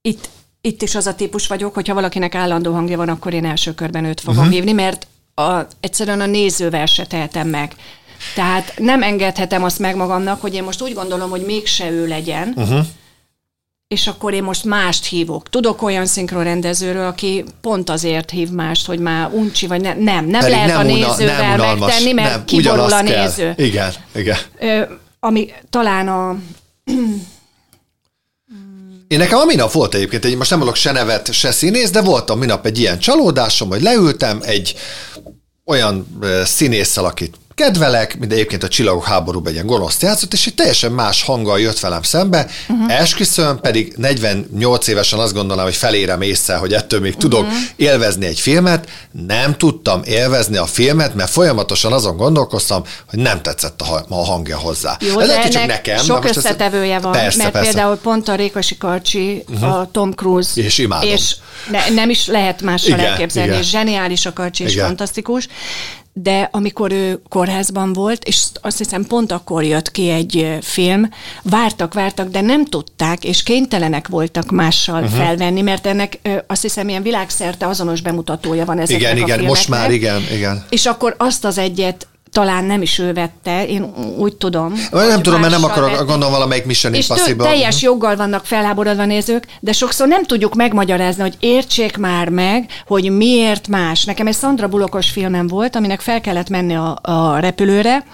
[0.02, 0.30] itt,
[0.62, 4.06] itt is az a típus vagyok, hogyha valakinek állandó hangja van, akkor én első körben
[4.06, 4.54] őt fogom uh-huh.
[4.54, 5.08] hívni, mert
[5.40, 7.76] a, egyszerűen a nézővel se tehetem meg.
[8.36, 12.54] Tehát nem engedhetem azt meg magamnak, hogy én most úgy gondolom, hogy mégse ő legyen,
[12.56, 12.86] uh-huh
[13.96, 15.50] és akkor én most mást hívok.
[15.50, 20.26] Tudok olyan szinkronrendezőről, aki pont azért hív mást, hogy már uncsi, vagy ne, nem.
[20.26, 23.54] Nem Pedig lehet nem a nézővel nem megtenni, mert nem, kiborul a néző.
[23.56, 23.66] Kell.
[23.66, 24.38] Igen, igen.
[24.60, 24.82] Ö,
[25.20, 26.38] ami talán a...
[29.08, 32.02] Én nekem a minap volt egyébként, egy, most nem mondok se nevet, se színész, de
[32.02, 34.76] voltam minap egy ilyen csalódásom, hogy leültem egy
[35.70, 36.08] olyan
[36.44, 40.92] színésszel, akit kedvelek, mint egyébként a Csillagok háborúban egy ilyen gonoszt játszott, és egy teljesen
[40.92, 43.00] más hanggal jött velem szembe, uh-huh.
[43.00, 47.58] esküszöm, pedig 48 évesen azt gondolom, hogy felérem észre, hogy ettől még tudok uh-huh.
[47.76, 48.90] élvezni egy filmet,
[49.28, 54.58] nem tudtam élvezni a filmet, mert folyamatosan azon gondolkoztam, hogy nem tetszett a, a hangja
[54.58, 54.98] hozzá.
[55.00, 56.04] Jó, Ez de lehet, csak nekem.
[56.04, 57.02] Sok összetevője ez...
[57.02, 57.72] van, persze, mert persze.
[57.72, 59.80] például pont a Rékosi Karcsi, uh-huh.
[59.80, 61.10] a Tom Cruise, és imádom.
[61.10, 61.36] És
[61.72, 63.62] ne, nem is lehet mással igen, elképzelni, igen.
[63.62, 65.48] és zseniális a Karcsi, és fantasztikus,
[66.22, 71.10] de amikor ő kórházban volt, és azt hiszem pont akkor jött ki egy film,
[71.44, 75.18] vártak, vártak, de nem tudták, és kénytelenek voltak mással uh-huh.
[75.18, 79.50] felvenni, mert ennek azt hiszem ilyen világszerte azonos bemutatója van ezeknek igen, a igen, filmeknek.
[79.50, 80.66] most már igen, igen.
[80.70, 84.74] És akkor azt az egyet talán nem is ő vette, én úgy tudom.
[84.92, 86.04] Nem tudom, mert nem akarok, vette.
[86.04, 87.46] gondolom valamelyik Mission És Impossible.
[87.46, 93.10] teljes joggal vannak felháborodva nézők, de sokszor nem tudjuk megmagyarázni, hogy értsék már meg, hogy
[93.12, 94.04] miért más.
[94.04, 98.06] Nekem egy Sandra Bulokos filmem volt, aminek fel kellett menni a, a repülőre,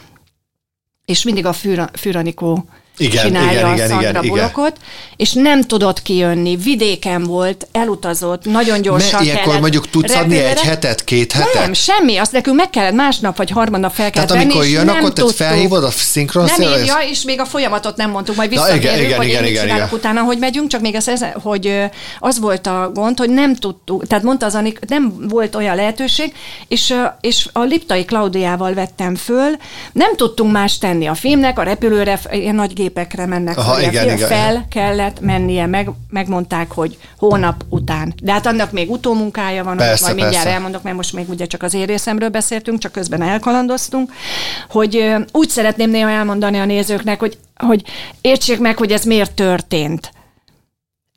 [1.05, 1.53] és mindig a
[1.93, 2.65] Fűranikó
[2.97, 5.15] igen, csinálja igen, a igen, igen, Bullockot, igen.
[5.15, 10.45] és nem tudott kijönni, vidéken volt, elutazott, nagyon gyorsan ne, ilyenkor mondjuk tudsz repülőre.
[10.45, 11.53] adni egy hetet, két hetet?
[11.53, 15.13] Nem, semmi, azt nekünk meg kellett másnap vagy harmadnap fel kellett Tehát amikor jön, akkor
[15.13, 18.99] te felhívod a szinkron Nem írja, és még a folyamatot nem mondtuk, majd visszatérünk, igen,
[18.99, 19.89] igen, hogy igen, igen, igen.
[19.91, 21.83] utána, hogy megyünk, csak még az, hogy
[22.19, 26.33] az volt a gond, hogy nem tudtuk, tehát mondta az Anik, nem volt olyan lehetőség,
[26.67, 29.57] és, és a Liptai Klaudiával vettem föl,
[29.91, 34.03] nem tudtunk más tenni a filmnek, a repülőre, ilyen nagy gépekre mennek Aha, fel, igen,
[34.03, 34.67] igen, fel igen.
[34.69, 38.13] kellett mennie, meg, megmondták, hogy hónap után.
[38.23, 40.57] De hát annak még utómunkája van, persze, majd mindjárt persze.
[40.57, 44.11] elmondok, mert most még ugye csak az én részemről beszéltünk, csak közben elkalandoztunk,
[44.69, 47.83] hogy úgy szeretném néha elmondani a nézőknek, hogy, hogy
[48.21, 50.11] értsék meg, hogy ez miért történt.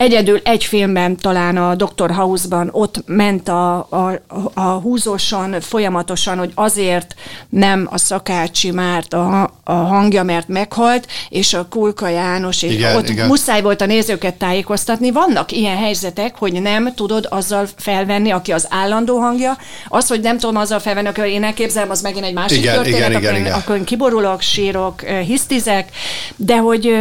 [0.04, 2.10] Egyedül egy filmben, talán a Dr.
[2.10, 4.20] House-ban ott ment a, a,
[4.54, 7.14] a húzósan folyamatosan, hogy azért
[7.48, 12.96] nem a Szakácsi Márt a, a hangja, mert meghalt, és a Kulka János, és igen,
[12.96, 13.26] ott igen.
[13.26, 15.10] muszáj volt a nézőket tájékoztatni.
[15.10, 19.56] Vannak ilyen helyzetek, hogy nem tudod azzal felvenni, aki az állandó hangja.
[19.88, 22.98] Az, hogy nem tudom azzal felvenni, akkor én elképzelem, az megint egy másik igen, történet,
[22.98, 23.52] igen, akkor, igen, igen.
[23.52, 25.90] akkor én kiborulok, sírok, hisztizek,
[26.36, 26.94] de hogy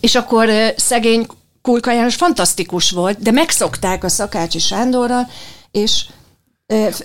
[0.00, 1.26] és akkor szegény
[1.62, 5.28] Kulka János fantasztikus volt, de megszokták a Szakácsi Sándorral,
[5.70, 6.04] és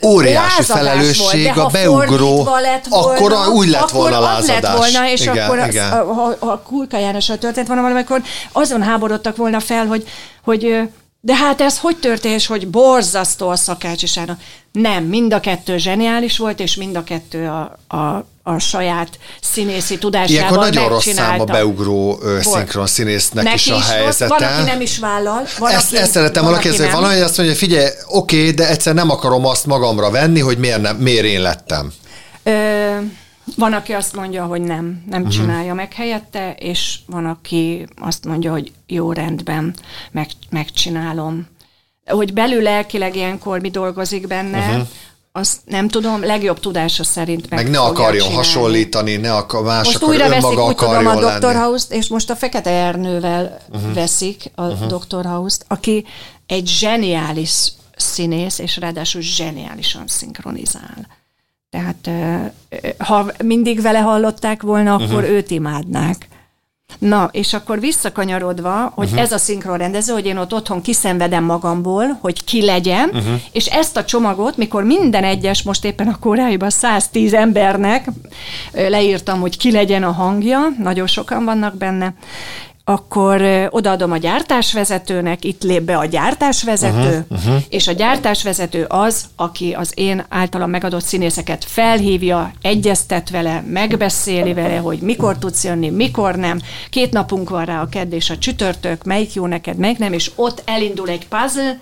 [0.05, 4.61] Óriási felelősség volt, a beugró, lett volna, akkor úgy lett volna akkor lázadás.
[4.61, 5.91] lett volna, és igen, akkor igen.
[5.91, 10.07] Az, ha, ha Kulka Jánossal történt volna valami, akkor azon háborodtak volna fel, hogy,
[10.43, 10.89] hogy
[11.25, 14.39] de hát ez hogy történt, hogy borzasztó a szakácsisának?
[14.71, 19.09] Nem, mind a kettő zseniális volt, és mind a kettő a, a, a saját
[19.41, 24.27] színészi tudásával Ilyenkor nagyon rossz szám a beugró szinkron színésznek Neki is a helyzete.
[24.27, 25.47] Van, aki nem is vállal.
[25.59, 29.09] Van, ezt, aki, ezt szeretem valaki, hogy valami azt mondja, figyelj, oké, de egyszer nem
[29.09, 31.93] akarom azt magamra venni, hogy miért, nem, miért én lettem.
[32.43, 32.97] Ö,
[33.55, 35.35] van, aki azt mondja, hogy nem, nem uh-huh.
[35.35, 39.73] csinálja meg helyette, és van, aki azt mondja, hogy jó rendben,
[40.11, 41.47] meg, megcsinálom.
[42.05, 44.87] Hogy belül lelkileg ilyenkor mi dolgozik benne, uh-huh
[45.35, 48.35] azt nem tudom, legjobb tudása szerint meg Meg ne akarjon csinálni.
[48.35, 51.55] hasonlítani, ne akar, más most akar, újra veszik, úgy tudom, a Dr.
[51.55, 53.93] House-t, és most a Fekete Ernővel uh-huh.
[53.93, 54.87] veszik a uh-huh.
[54.87, 55.25] Dr.
[55.25, 56.05] House-t, aki
[56.45, 61.07] egy zseniális színész, és ráadásul zseniálisan szinkronizál.
[61.73, 62.09] Tehát
[62.97, 65.29] ha mindig vele hallották volna, akkor uh-huh.
[65.29, 66.27] őt imádnák.
[66.99, 69.21] Na, és akkor visszakanyarodva, hogy uh-huh.
[69.21, 73.41] ez a szinkronrendező, hogy én ott otthon kiszenvedem magamból, hogy ki legyen, uh-huh.
[73.51, 78.07] és ezt a csomagot, mikor minden egyes, most éppen a koráiban 110 embernek
[78.71, 82.13] leírtam, hogy ki legyen a hangja, nagyon sokan vannak benne,
[82.85, 87.63] akkor odaadom a gyártásvezetőnek, itt lép be a gyártásvezető, uh-huh, uh-huh.
[87.69, 94.77] és a gyártásvezető az, aki az én általam megadott színészeket felhívja, egyeztet vele, megbeszéli vele,
[94.77, 96.59] hogy mikor tudsz jönni, mikor nem.
[96.89, 100.31] Két napunk van rá a kedd és a csütörtök, melyik jó neked, melyik nem, és
[100.35, 101.79] ott elindul egy puzzle,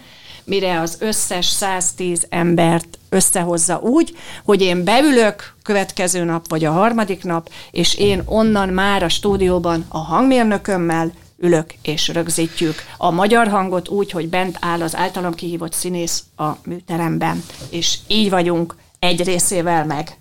[0.52, 7.24] mire az összes 110 embert összehozza úgy, hogy én beülök következő nap, vagy a harmadik
[7.24, 13.90] nap, és én onnan már a stúdióban a hangmérnökömmel ülök és rögzítjük a magyar hangot
[13.90, 19.86] úgy, hogy bent áll az általam kihívott színész a műteremben, és így vagyunk egy részével
[19.86, 20.18] meg.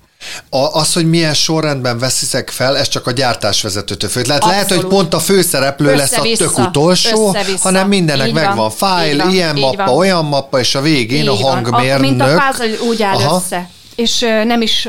[0.49, 4.27] A, az, hogy milyen sorrendben veszitek fel, ez csak a gyártásvezetőtől függ.
[4.27, 8.71] Lehet, lehet, hogy pont a főszereplő lesz a tök utolsó, hanem mindennek így megvan van,
[8.71, 9.97] fájl, van, ilyen mappa, van.
[9.97, 11.99] olyan mappa, és a végén így a hangmérnök.
[11.99, 13.43] A, mint a puzzle úgy áll Aha.
[13.45, 13.69] össze.
[13.95, 14.89] És nem is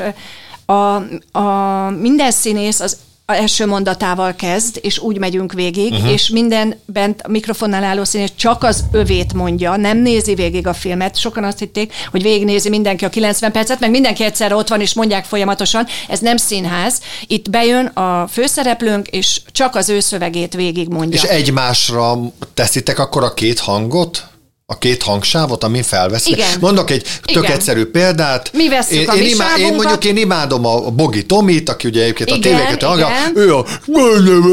[0.66, 0.94] a,
[1.38, 6.12] a minden színész az első mondatával kezd, és úgy megyünk végig, uh-huh.
[6.12, 10.72] és minden bent a mikrofonnál álló színész csak az övét mondja, nem nézi végig a
[10.72, 11.18] filmet.
[11.18, 14.94] Sokan azt hitték, hogy végignézi mindenki a 90 percet, meg mindenki egyszerre ott van, és
[14.94, 15.86] mondják folyamatosan.
[16.08, 17.00] Ez nem színház.
[17.26, 21.22] Itt bejön a főszereplőnk, és csak az ő szövegét végig mondja.
[21.22, 22.18] És egymásra
[22.54, 24.30] teszitek akkor a két hangot?
[24.72, 26.36] A két hangsávot, amin felveszik.
[26.36, 26.48] Igen.
[26.60, 27.52] Mondok egy tök Igen.
[27.52, 28.50] egyszerű példát.
[28.52, 32.02] Mi veszük én, a én, imá, én mondjuk én imádom a Bogi Tomit, aki ugye
[32.02, 33.64] egyébként igen, a tévéket hangja, ő a,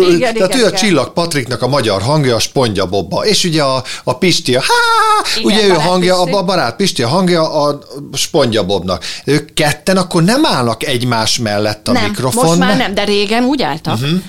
[0.09, 3.63] igen, tehát igen, ő a Csillag Patriknak a magyar hangja, a Spondja Bobba, és ugye
[3.63, 6.37] a, a Pisti, a, há, igen, ugye ő hangja, Pisti.
[6.37, 7.79] a barát Pisti a hangja a
[8.13, 9.03] Spondja Bobnak.
[9.25, 12.45] Ők ketten akkor nem állnak egymás mellett a nem, mikrofon.
[12.45, 13.93] most már nem, de régen úgy álltak.
[13.93, 14.19] Uh-huh.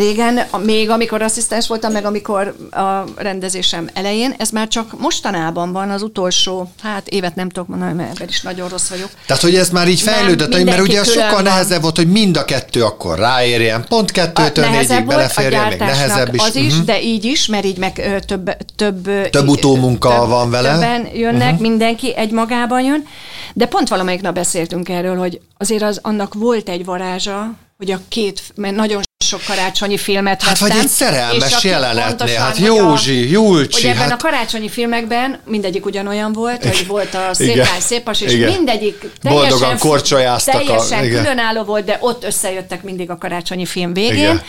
[0.00, 5.90] Régen, még amikor asszisztens voltam, meg amikor a rendezésem elején, ez már csak mostanában van
[5.90, 9.10] az utolsó, hát évet nem tudok mondani, mert ebben is nagyon rossz vagyok.
[9.26, 11.42] Tehát, hogy ez már így fejlődött, nem, mert ugye sokkal van.
[11.42, 16.42] nehezebb volt, hogy mind a kettő akkor ráérjen, pont kettőtől négyig beleférjen, még nehezebb is.
[16.42, 16.86] Az is, uh-huh.
[16.86, 20.72] de így is, mert így meg ö, több, több, több utómunka több, van vele.
[20.72, 21.60] Többen jönnek, uh-huh.
[21.60, 23.06] mindenki egy magában jön,
[23.54, 28.00] de pont valamelyik nap beszéltünk erről, hogy azért az annak volt egy varázsa, hogy a
[28.08, 30.66] két, mert nagyon sok karácsonyi filmet hát, vettem.
[30.66, 33.80] Hát vagy egy szerelmes jelenetnél, hát Józsi, Julcsi.
[33.80, 34.12] Hogy ebben hát...
[34.12, 38.52] a karácsonyi filmekben mindegyik ugyanolyan volt, hogy volt a szép lány, szépas, és igen.
[38.52, 40.54] mindegyik teljesen, Boldogan korcsolyáztak.
[40.54, 41.22] Teljesen a, igen.
[41.22, 44.42] különálló volt, de ott összejöttek mindig a karácsonyi film végén, igen.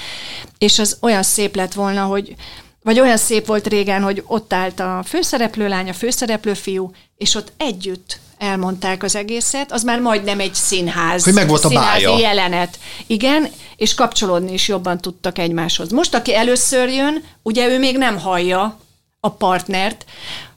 [0.57, 2.35] és az olyan szép lett volna, hogy
[2.83, 7.35] vagy olyan szép volt régen, hogy ott állt a főszereplő lány, a főszereplő fiú, és
[7.35, 11.23] ott együtt elmondták az egészet, az már majdnem egy színház.
[11.23, 12.17] Hogy meg volt a bája.
[12.17, 12.79] jelenet.
[13.07, 15.89] Igen, és kapcsolódni is jobban tudtak egymáshoz.
[15.91, 18.79] Most, aki először jön, ugye ő még nem hallja
[19.19, 20.05] a partnert,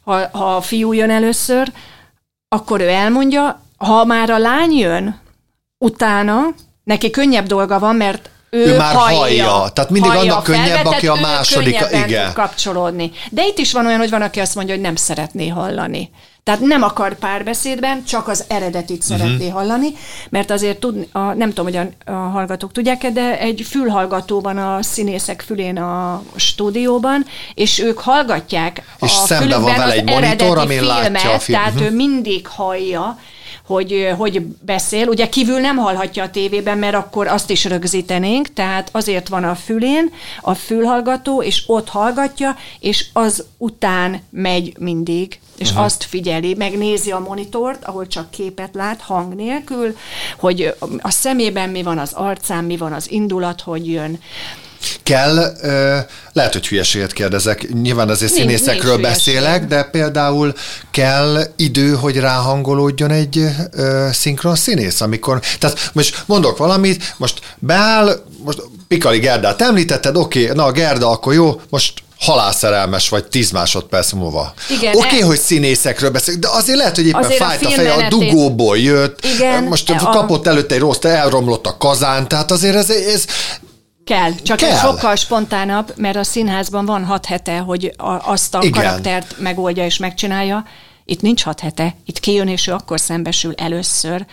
[0.04, 1.72] ha, ha a fiú jön először,
[2.48, 5.20] akkor ő elmondja, ha már a lány jön
[5.78, 6.42] utána,
[6.84, 9.18] neki könnyebb dolga van, mert ő, ő már hallja.
[9.18, 9.68] hallja.
[9.72, 11.84] Tehát mindig hallja annak könnyebb, aki a második.
[12.04, 12.32] Igen.
[12.32, 13.12] kapcsolódni.
[13.30, 16.10] De itt is van olyan, hogy van, aki azt mondja, hogy nem szeretné hallani.
[16.44, 19.18] Tehát nem akar párbeszédben, csak az eredetit uh-huh.
[19.18, 19.88] szeretné hallani,
[20.30, 24.58] mert azért tud, a, nem tudom, hogy a, a hallgatók tudják-e, de egy fülhallgató van
[24.58, 30.58] a színészek fülén a stúdióban, és ők hallgatják és a fülükben van vele egy monitor,
[30.58, 31.58] ami filmet, látja a film.
[31.58, 31.90] tehát uh-huh.
[31.90, 33.18] ő mindig hallja,
[33.66, 35.08] hogy hogy beszél.
[35.08, 39.54] Ugye kívül nem hallhatja a tévében, mert akkor azt is rögzítenénk, tehát azért van a
[39.54, 45.84] fülén a fülhallgató, és ott hallgatja, és az után megy mindig és uh-huh.
[45.84, 49.96] azt figyeli, megnézi a monitort, ahol csak képet lát, hang nélkül,
[50.38, 54.18] hogy a szemében mi van, az arcán mi van, az indulat, hogy jön.
[55.02, 55.56] Kell,
[56.32, 60.52] lehet, hogy hülyeséget kérdezek, nyilván azért nincs, színészekről nincs beszélek, de például
[60.90, 63.46] kell idő, hogy ráhangolódjon egy
[64.12, 70.72] szinkron színész, amikor, tehát most mondok valamit, most beáll, most Pikali Gerdát említetted, oké, na
[70.72, 74.54] Gerda, akkor jó, most halálszerelmes vagy 10 másodperc múlva.
[74.76, 75.24] Oké, okay, e...
[75.24, 78.78] hogy színészekről beszélünk, de azért lehet, hogy éppen azért fájt a, a feje, a dugóból
[78.78, 79.96] jött, Igen, most a...
[79.96, 83.26] kapott előtte egy rossz, elromlott a kazán, tehát azért ez, ez
[84.04, 84.78] Kell, csak Kell.
[84.78, 88.82] sokkal spontánabb, mert a színházban van hat hete, hogy a, azt a Igen.
[88.82, 90.64] karaktert megoldja és megcsinálja.
[91.04, 94.26] Itt nincs hat hete, itt kijön, és ő akkor szembesül először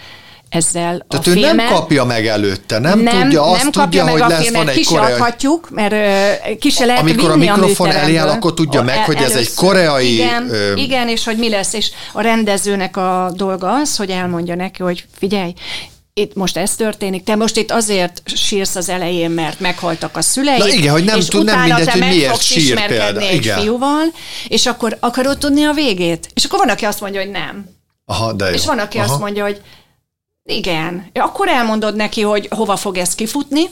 [0.51, 4.03] ezzel Tehát a ő nem kapja meg előtte, nem, nem tudja, azt nem kapja tudja,
[4.03, 5.11] meg hogy a lesz filmet, van egy ki koreai...
[5.11, 8.97] adhatjuk, mert uh, ki se lehet Amikor a mikrofon a elé áll, akkor tudja meg,
[8.97, 9.37] hogy először.
[9.37, 10.13] ez egy koreai...
[10.13, 10.75] Igen, ö...
[10.75, 15.05] igen, és hogy mi lesz, és a rendezőnek a dolga az, hogy elmondja neki, hogy
[15.17, 15.53] figyelj,
[16.13, 20.59] itt most ez történik, te most itt azért sírsz az elején, mert meghaltak a szüleid,
[20.59, 23.17] Na igen, hogy nem tud, nem mindegy, hogy miért sír például.
[23.17, 23.59] egy igen.
[23.59, 24.05] fiúval,
[24.47, 26.29] és akkor akarod tudni a végét?
[26.33, 27.65] És akkor van, aki azt mondja, hogy nem.
[28.05, 28.53] Aha, de jó.
[28.53, 29.11] És van, aki Aha.
[29.11, 29.61] azt mondja, hogy
[30.43, 31.09] igen.
[31.13, 33.69] Akkor elmondod neki, hogy hova fog ez kifutni,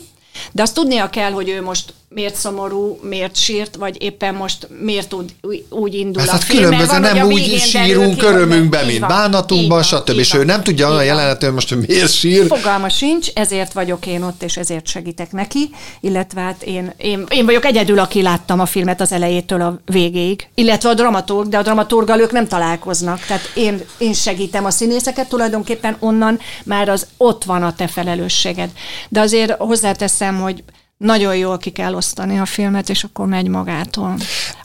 [0.52, 5.14] de azt tudnia kell, hogy ő most miért szomorú, miért sírt, vagy éppen most miért
[5.14, 5.36] úgy,
[5.70, 6.64] úgy indul Ez a hát film.
[6.64, 10.18] különböző, van, nem hogy úgy sírunk hogy így mint van, bánatunkban, van, stb.
[10.18, 11.04] És ő nem tudja a van.
[11.04, 12.48] jelenetől most, hogy miért sír.
[12.48, 15.70] Fogalma sincs, ezért vagyok én ott, és ezért segítek neki,
[16.00, 20.48] illetve hát én, én, én vagyok egyedül, aki láttam a filmet az elejétől a végéig,
[20.56, 23.26] illetve a dramaturg, de a dramaturgal ők nem találkoznak.
[23.26, 28.70] Tehát én, én segítem a színészeket, tulajdonképpen onnan már az ott van a te felelősséged.
[29.10, 30.64] De azért hozzáteszem, hogy
[31.00, 34.16] nagyon jól ki kell osztani a filmet, és akkor megy magától.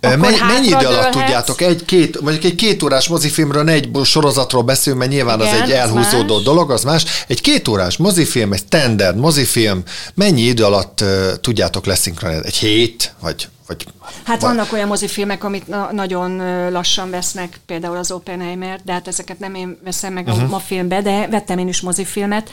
[0.00, 1.60] Akkor Mennyi, mennyi idő alatt tudjátok?
[1.60, 5.70] Egy-két, mondjuk egy két órás mozifilmről, ne egy sorozatról beszélünk, mert nyilván Igen, az egy
[5.70, 6.44] elhúzódó más.
[6.44, 7.04] dolog, az más.
[7.28, 9.82] Egy két órás mozifilm, egy standard mozifilm,
[10.14, 11.08] mennyi idő alatt uh,
[11.40, 12.46] tudjátok leszinkronizálni?
[12.46, 13.12] Egy hét?
[13.20, 13.86] Vagy, vagy,
[14.24, 16.36] Hát vagy, vannak olyan mozifilmek, amit na- nagyon
[16.70, 20.32] lassan vesznek, például az Oppenheimer, de hát ezeket nem én veszem meg Mhm.
[20.32, 20.48] uh-huh.
[20.48, 22.50] a ma filmbe, de vettem én is mozifilmet.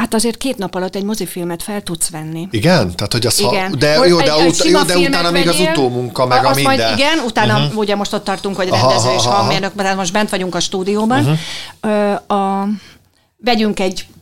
[0.00, 2.48] Hát azért két nap alatt egy mozifilmet fel tudsz venni.
[2.50, 2.94] Igen?
[2.96, 3.70] Tehát, hogy az Igen.
[3.70, 6.54] Ha, de Hogy jó, de, egy- ut- jó, de utána még az utómunka, meg a
[6.54, 6.64] minden.
[6.64, 7.78] Majd igen, utána uh-huh.
[7.78, 9.36] ugye most ott tartunk, hogy Aha, rendező aha, és aha.
[9.36, 11.38] hangmérnök, mert most bent vagyunk a stúdióban.
[11.80, 12.30] Uh-huh.
[12.38, 12.68] A,
[13.36, 14.19] vegyünk egy ö,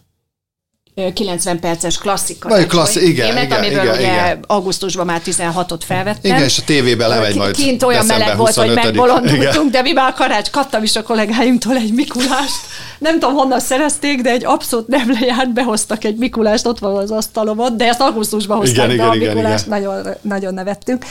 [1.15, 4.45] 90 perces klasszik Vagy klassz- igen, filmet, igen, amiből igen, ugye igen.
[4.47, 6.31] augusztusban már 16-ot felvettem.
[6.35, 8.75] Igen, és a tévében lemegy majd Kint olyan meleg volt, hogy 25-ig.
[8.75, 12.61] megbolondultunk, de mi már karács kaptam is a kollégáimtól egy Mikulást.
[12.99, 17.11] Nem tudom, honnan szerezték, de egy abszolút nem lejárt, behoztak egy Mikulást, ott van az
[17.11, 19.81] asztalomon, de ezt augusztusban hozták Igen, be igen, a Mikulást, igen.
[19.83, 21.05] Nagyon, nagyon nevettünk.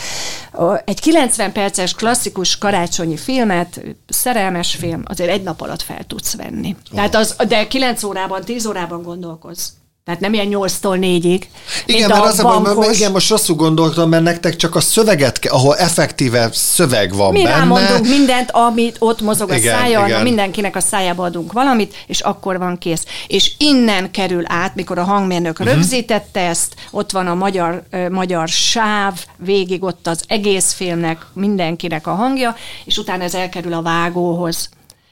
[0.85, 6.75] Egy 90 perces klasszikus karácsonyi filmet, szerelmes film, azért egy nap alatt fel tudsz venni.
[6.93, 9.67] Tehát az, de 9 órában, 10 órában gondolkozz.
[10.07, 11.41] Tehát nem ilyen 8-tól 4-ig.
[11.85, 15.39] Igen, mert az a baj, mert igen, most rosszul gondoltam, mert nektek csak a szöveget,
[15.39, 17.55] kell, ahol effektíve szöveg van Mi benne.
[17.55, 20.21] rámondunk mindent, amit ott mozog a Igen, szája, igen.
[20.21, 23.05] mindenkinek a szájába adunk valamit, és akkor van kész.
[23.27, 25.75] És innen kerül át, mikor a hangmérnök uh-huh.
[25.75, 32.07] rögzítette ezt, ott van a magyar, ö, magyar sáv, végig ott az egész filmnek, mindenkinek
[32.07, 32.55] a hangja,
[32.85, 34.69] és utána ez elkerül a vágóhoz.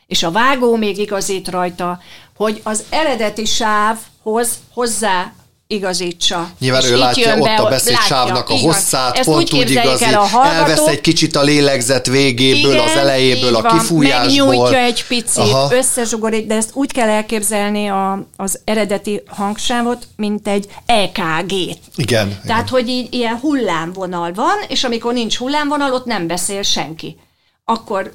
[0.08, 2.00] És a vágó még igazít rajta,
[2.38, 5.34] hogy az eredeti sávhoz hozzá
[5.68, 6.50] igazítsa.
[6.60, 10.04] Nyilván És ő látja ott be, a beszédsávnak a hosszát, Ezt pont úgy úgy igazi,
[10.04, 13.78] el elvesz egy kicsit a lélegzet végéből, igen, az elejéből, a van.
[13.78, 14.48] kifújásból.
[14.48, 15.76] Megnyújtja egy picit, Aha.
[15.76, 21.80] összezsugorít, de ezt úgy kell elképzelni a, az eredeti hangsávot, mint egy EKG-t.
[21.96, 22.40] Igen.
[22.46, 27.18] Tehát, hogy így ilyen hullámvonal van, és amikor nincs hullámvonal, ott nem beszél senki.
[27.66, 28.14] Akkor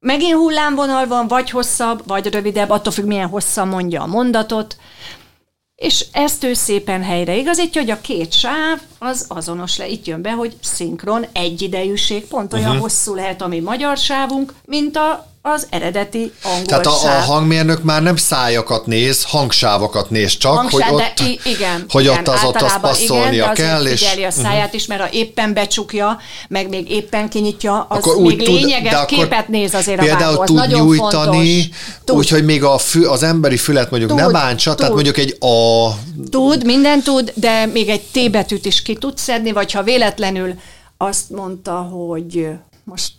[0.00, 4.76] megint hullámvonal van, vagy hosszabb, vagy rövidebb, attól függ, milyen hosszan mondja a mondatot,
[5.74, 9.88] és ezt ő szépen helyre igazítja, hogy a két sáv az azonos le.
[9.88, 12.82] Itt jön be, hogy szinkron, egyidejűség, pont olyan uh-huh.
[12.82, 17.82] hosszú lehet a mi magyar sávunk, mint a, az eredeti angol Tehát a, a hangmérnök
[17.82, 22.18] már nem szájakat néz, hangsávokat néz csak, Hangsáv, hogy de ott, i- igen, hogy igen,
[22.18, 25.00] ott az ott az általában passzolnia igen, de kell, és figyeli a száját is, mert
[25.00, 26.18] ha éppen becsukja,
[26.48, 30.02] meg még éppen kinyitja, az akkor még tud, lényeges de akkor képet néz azért a
[30.02, 30.46] például vágóhoz.
[30.46, 31.70] tud Nagyon nyújtani,
[32.06, 35.02] úgyhogy még a fü, az emberi fület mondjuk Tud, ne bántsa, tehát tud.
[35.04, 35.88] mondjuk egy a
[36.30, 40.54] Tud, minden tud, de még egy T betűt is ki tud szedni, vagy ha véletlenül
[40.96, 42.46] azt mondta, hogy
[42.88, 43.12] most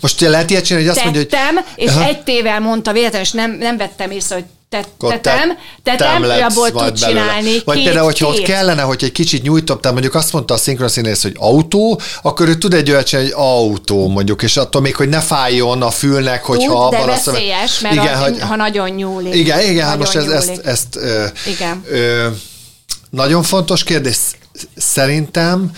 [0.00, 2.04] most lehet ilyet csinálni, hogy azt mondja, hogy tettem, és Aha.
[2.04, 5.48] egy tével mondta véletlenül, és nem, nem vettem észre, hogy tet, Akkor tetem,
[5.82, 7.20] te- tetem, ő abból tud belőle.
[7.20, 8.44] csinálni Vagy két például, hogyha ott tét.
[8.46, 12.54] kellene, hogy egy kicsit nyújtobb, tehát mondjuk azt mondta a szinkronszínész, hogy autó, akkor ő
[12.54, 16.44] tud egy olyat csinálni, hogy autó mondjuk, és attól még, hogy ne fájjon a fülnek,
[16.44, 19.34] hogyha Tud, abban de a veszélyes, mert igen, hogy, ha nagyon nyúlik.
[19.34, 21.84] igen, igen, hát most ez, ezt, ezt ö, Igen.
[21.90, 22.26] Ö,
[23.10, 24.16] nagyon fontos kérdés.
[24.76, 25.70] Szerintem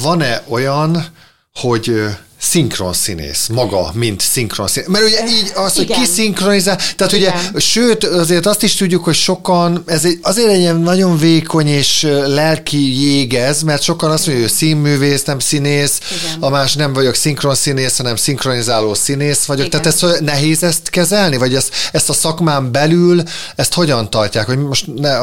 [0.00, 1.06] van-e olyan,
[1.54, 1.94] hogy
[2.42, 4.88] ö, szinkronszínész, maga, mint szinkronszínész.
[4.88, 5.98] Mert ugye így az, hogy Igen.
[5.98, 7.32] ki szinkronizál, tehát Igen.
[7.50, 11.66] ugye, sőt, azért azt is tudjuk, hogy sokan, ez egy, azért egy ilyen nagyon vékony
[11.66, 16.42] és lelki jégez, mert sokan azt mondja, hogy ő színművész, nem színész, Igen.
[16.42, 19.66] a más nem vagyok szinkronszínész, hanem szinkronizáló színész vagyok.
[19.66, 19.80] Igen.
[19.82, 23.22] Tehát ez nehéz ezt kezelni, vagy ezt, ezt a szakmán belül,
[23.56, 25.16] ezt hogyan tartják, hogy most ne,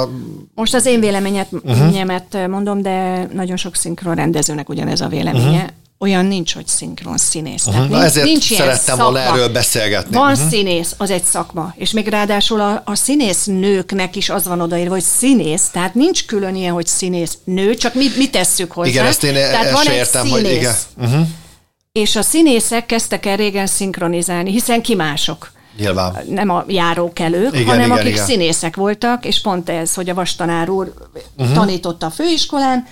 [0.55, 1.87] Most az én véleményet, Mhm.
[1.87, 2.47] uh-huh.
[2.47, 5.47] mondom, de nagyon sok szinkron rendezőnek ugyanez a véleménye.
[5.49, 5.69] Uh-huh.
[6.01, 7.65] Olyan nincs, hogy szinkron színész.
[7.65, 7.83] Uh-huh.
[7.83, 7.91] Mhm.
[7.91, 10.15] Na ezért nincs szerettem volna erről beszélgetni.
[10.15, 10.49] Van uh-huh.
[10.49, 11.73] színész, az egy szakma.
[11.77, 16.25] És még ráadásul a, a színész nőknek is az van odaírva, hogy színész, tehát nincs
[16.25, 18.89] külön ilyen, hogy színész nő, csak mi, mi tesszük hozzá.
[18.89, 20.75] Igen, ezt én tehát ezt van egy értem, színész, hogy igen.
[20.97, 21.27] Uh-huh.
[21.91, 26.15] És a színészek kezdtek el régen szinkronizálni, hiszen ki mások Nyilván.
[26.29, 28.25] nem a járókelők, igen, hanem igen, akik igen.
[28.25, 30.93] színészek voltak, és pont ez, hogy a vastanár úr
[31.37, 31.55] uh-huh.
[31.55, 32.87] tanította a főiskolán,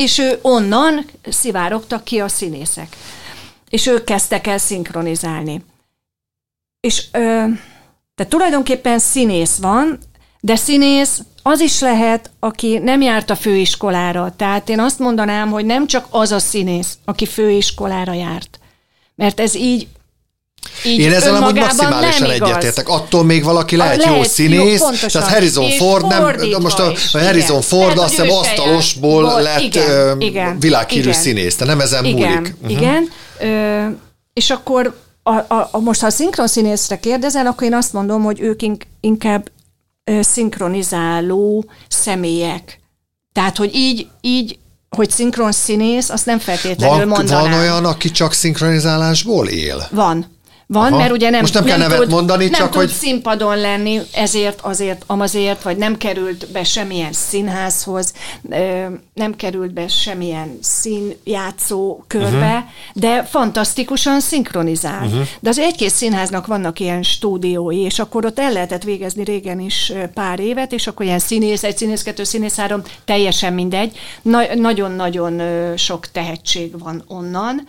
[0.00, 2.96] és ő onnan szivárogtak ki a színészek.
[3.68, 5.64] És ők kezdtek el szinkronizálni.
[6.80, 7.18] És ö,
[8.14, 9.98] tehát tulajdonképpen színész van,
[10.42, 14.34] De színész az is lehet, aki nem járt a főiskolára.
[14.36, 18.60] Tehát én azt mondanám, hogy nem csak az a színész, aki főiskolára járt.
[19.14, 19.88] Mert ez így
[20.84, 22.88] így Én ezzel amúgy maximálisan egyetértek.
[22.88, 24.80] Attól még valaki lehet, lehet jó színész.
[24.80, 27.62] Jó, tehát Harrison Ford nem, most a, a Harrison igen.
[27.62, 31.20] Ford azt hiszem asztalosból Ból, lett igen, igen, világhírű igen.
[31.20, 32.54] színész, de nem ezen igen, múlik.
[32.60, 32.70] Uh-huh.
[32.70, 33.08] Igen,
[33.40, 33.86] Ö,
[34.32, 38.22] és akkor a, a, a, most ha a szinkron színészre kérdezel, akkor én azt mondom,
[38.22, 38.60] hogy ők
[39.00, 39.50] inkább
[40.20, 42.80] szinkronizáló személyek.
[43.32, 44.58] Tehát, hogy így, így
[44.96, 47.50] hogy szinkron színész, azt nem feltétlenül van, mondanám.
[47.50, 49.88] Van olyan, aki csak szinkronizálásból él?
[49.90, 50.38] Van
[50.72, 50.96] van, Aha.
[50.96, 52.90] mert ugye nem, Most nem, nem kell nevet tud, mondani, nem csak tud hogy...
[52.90, 58.12] színpadon lenni, ezért, azért, amazért, vagy nem került be semmilyen színházhoz,
[59.14, 62.62] nem került be semmilyen színjátszó körbe, uh-huh.
[62.94, 65.06] de fantasztikusan szinkronizál.
[65.06, 65.26] Uh-huh.
[65.40, 69.92] De az egy-két színháznak vannak ilyen stúdiói, és akkor ott el lehetett végezni régen is
[70.14, 73.98] pár évet, és akkor ilyen színész, egy színész, kettő színész, három, teljesen mindegy.
[74.22, 75.42] Na, nagyon-nagyon
[75.76, 77.68] sok tehetség van onnan,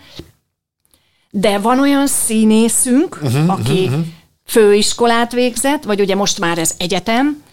[1.32, 4.06] de van olyan színészünk, uh-huh, aki uh-huh.
[4.46, 7.44] főiskolát végzett, vagy ugye most már ez egyetem,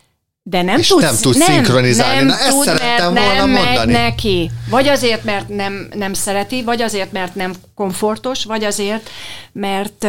[0.43, 2.17] de nem és tudsz, nem tudsz nem, szinkronizálni.
[2.17, 3.93] Nem Na, ezt tud, szerettem mert volna nem mondani.
[3.93, 4.51] megy neki.
[4.71, 9.11] Vagy azért, mert nem, nem szereti, vagy azért, mert nem komfortos, vagy azért,
[9.53, 10.03] mert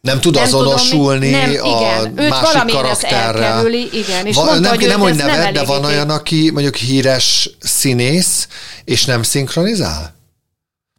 [0.00, 3.42] nem tud nem azonosulni tudom, nem, igen, a őt másik karakterrel.
[3.42, 4.26] elkerüli, igen.
[4.26, 7.50] És van, mondta, nem, hogy nem, hogy neved, nem de van olyan, aki mondjuk híres
[7.60, 8.48] színész,
[8.84, 10.15] és nem szinkronizál?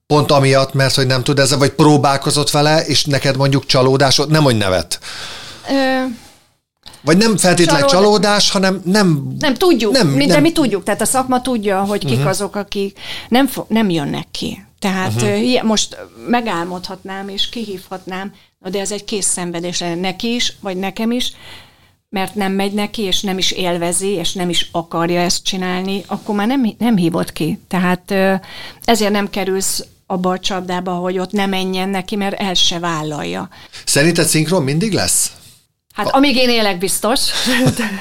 [0.08, 4.44] Pont amiatt, mert hogy nem tud ezzel, vagy próbálkozott vele, és neked mondjuk csalódásod, nem
[4.44, 5.00] hogy nevet.
[5.70, 6.04] Ö...
[7.02, 8.04] Vagy nem feltétlenül Csalód...
[8.04, 9.28] csalódás, hanem nem...
[9.40, 10.36] Nem tudjuk, nem, mi, nem...
[10.36, 10.84] de mi tudjuk.
[10.84, 12.30] Tehát a szakma tudja, hogy kik uh-huh.
[12.30, 13.00] azok, akik
[13.30, 14.66] nem, fo- nem jönnek ki.
[14.80, 15.64] Tehát uh-huh.
[15.64, 15.98] most
[16.28, 21.32] megálmodhatnám és kihívhatnám, de ez egy kész szenvedés neki is, vagy nekem is,
[22.10, 26.36] mert nem megy neki, és nem is élvezi, és nem is akarja ezt csinálni, akkor
[26.36, 27.60] már nem, nem hívott ki.
[27.68, 28.14] Tehát
[28.84, 33.50] ezért nem kerülsz abba a csapdába, hogy ott ne menjen neki, mert el se vállalja.
[33.86, 35.32] Szerinted szinkron mindig lesz?
[35.94, 37.20] Hát amíg én élek, biztos.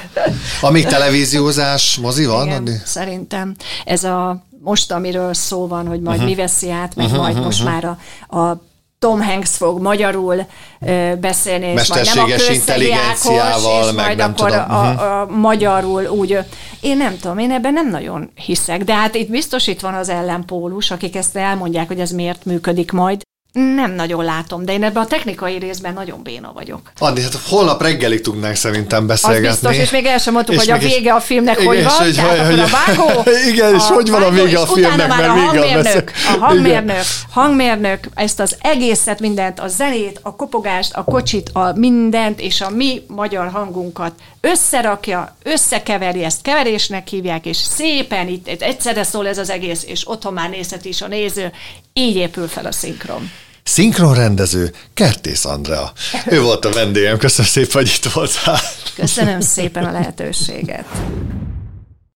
[0.61, 2.45] amíg televíziózás, mozi van?
[2.45, 2.81] Igen, adni?
[2.85, 3.55] szerintem.
[3.85, 6.35] Ez a most, amiről szó van, hogy majd uh-huh.
[6.35, 7.45] mi veszi át, meg uh-huh, majd uh-huh.
[7.45, 7.97] most már
[8.27, 8.63] a, a
[8.99, 10.45] Tom Hanks fog magyarul
[10.81, 14.71] ö, beszélni, és majd nem a intelligenciával, és meg majd nem akkor tudom.
[14.71, 16.37] A, a, a magyarul úgy.
[16.81, 20.09] Én nem tudom, én ebben nem nagyon hiszek, de hát itt biztos itt van az
[20.09, 23.21] ellenpólus, akik ezt elmondják, hogy ez miért működik majd.
[23.51, 26.91] Nem nagyon látom, de én ebben a technikai részben nagyon béna vagyok.
[26.97, 29.47] Andi, hát holnap reggelig tudnánk szerintem beszélgetni.
[29.47, 31.83] Az biztos, és még el sem mondtuk, és hogy a vége a filmnek igen, hogy
[31.83, 33.23] van, hogy, tehát hogy, a vágó.
[33.51, 38.39] Igen, és hogy van a vége a filmnek, mert a hangmérnök, a hangmérnök, hangmérnök, ezt
[38.39, 43.49] az egészet, mindent, a zenét, a kopogást, a kocsit, a mindent, és a mi magyar
[43.49, 50.09] hangunkat összerakja, összekeveri, ezt keverésnek hívják, és szépen itt egyszerre szól ez az egész, és
[50.09, 51.51] otthon már nézheti is a néző,
[51.97, 53.31] így épül fel a szinkron.
[53.63, 55.91] Szinkronrendező Kertész Andrea.
[56.25, 58.59] Ő volt a vendégem, köszönöm szépen, hogy itt voltál.
[58.95, 60.85] Köszönöm szépen a lehetőséget.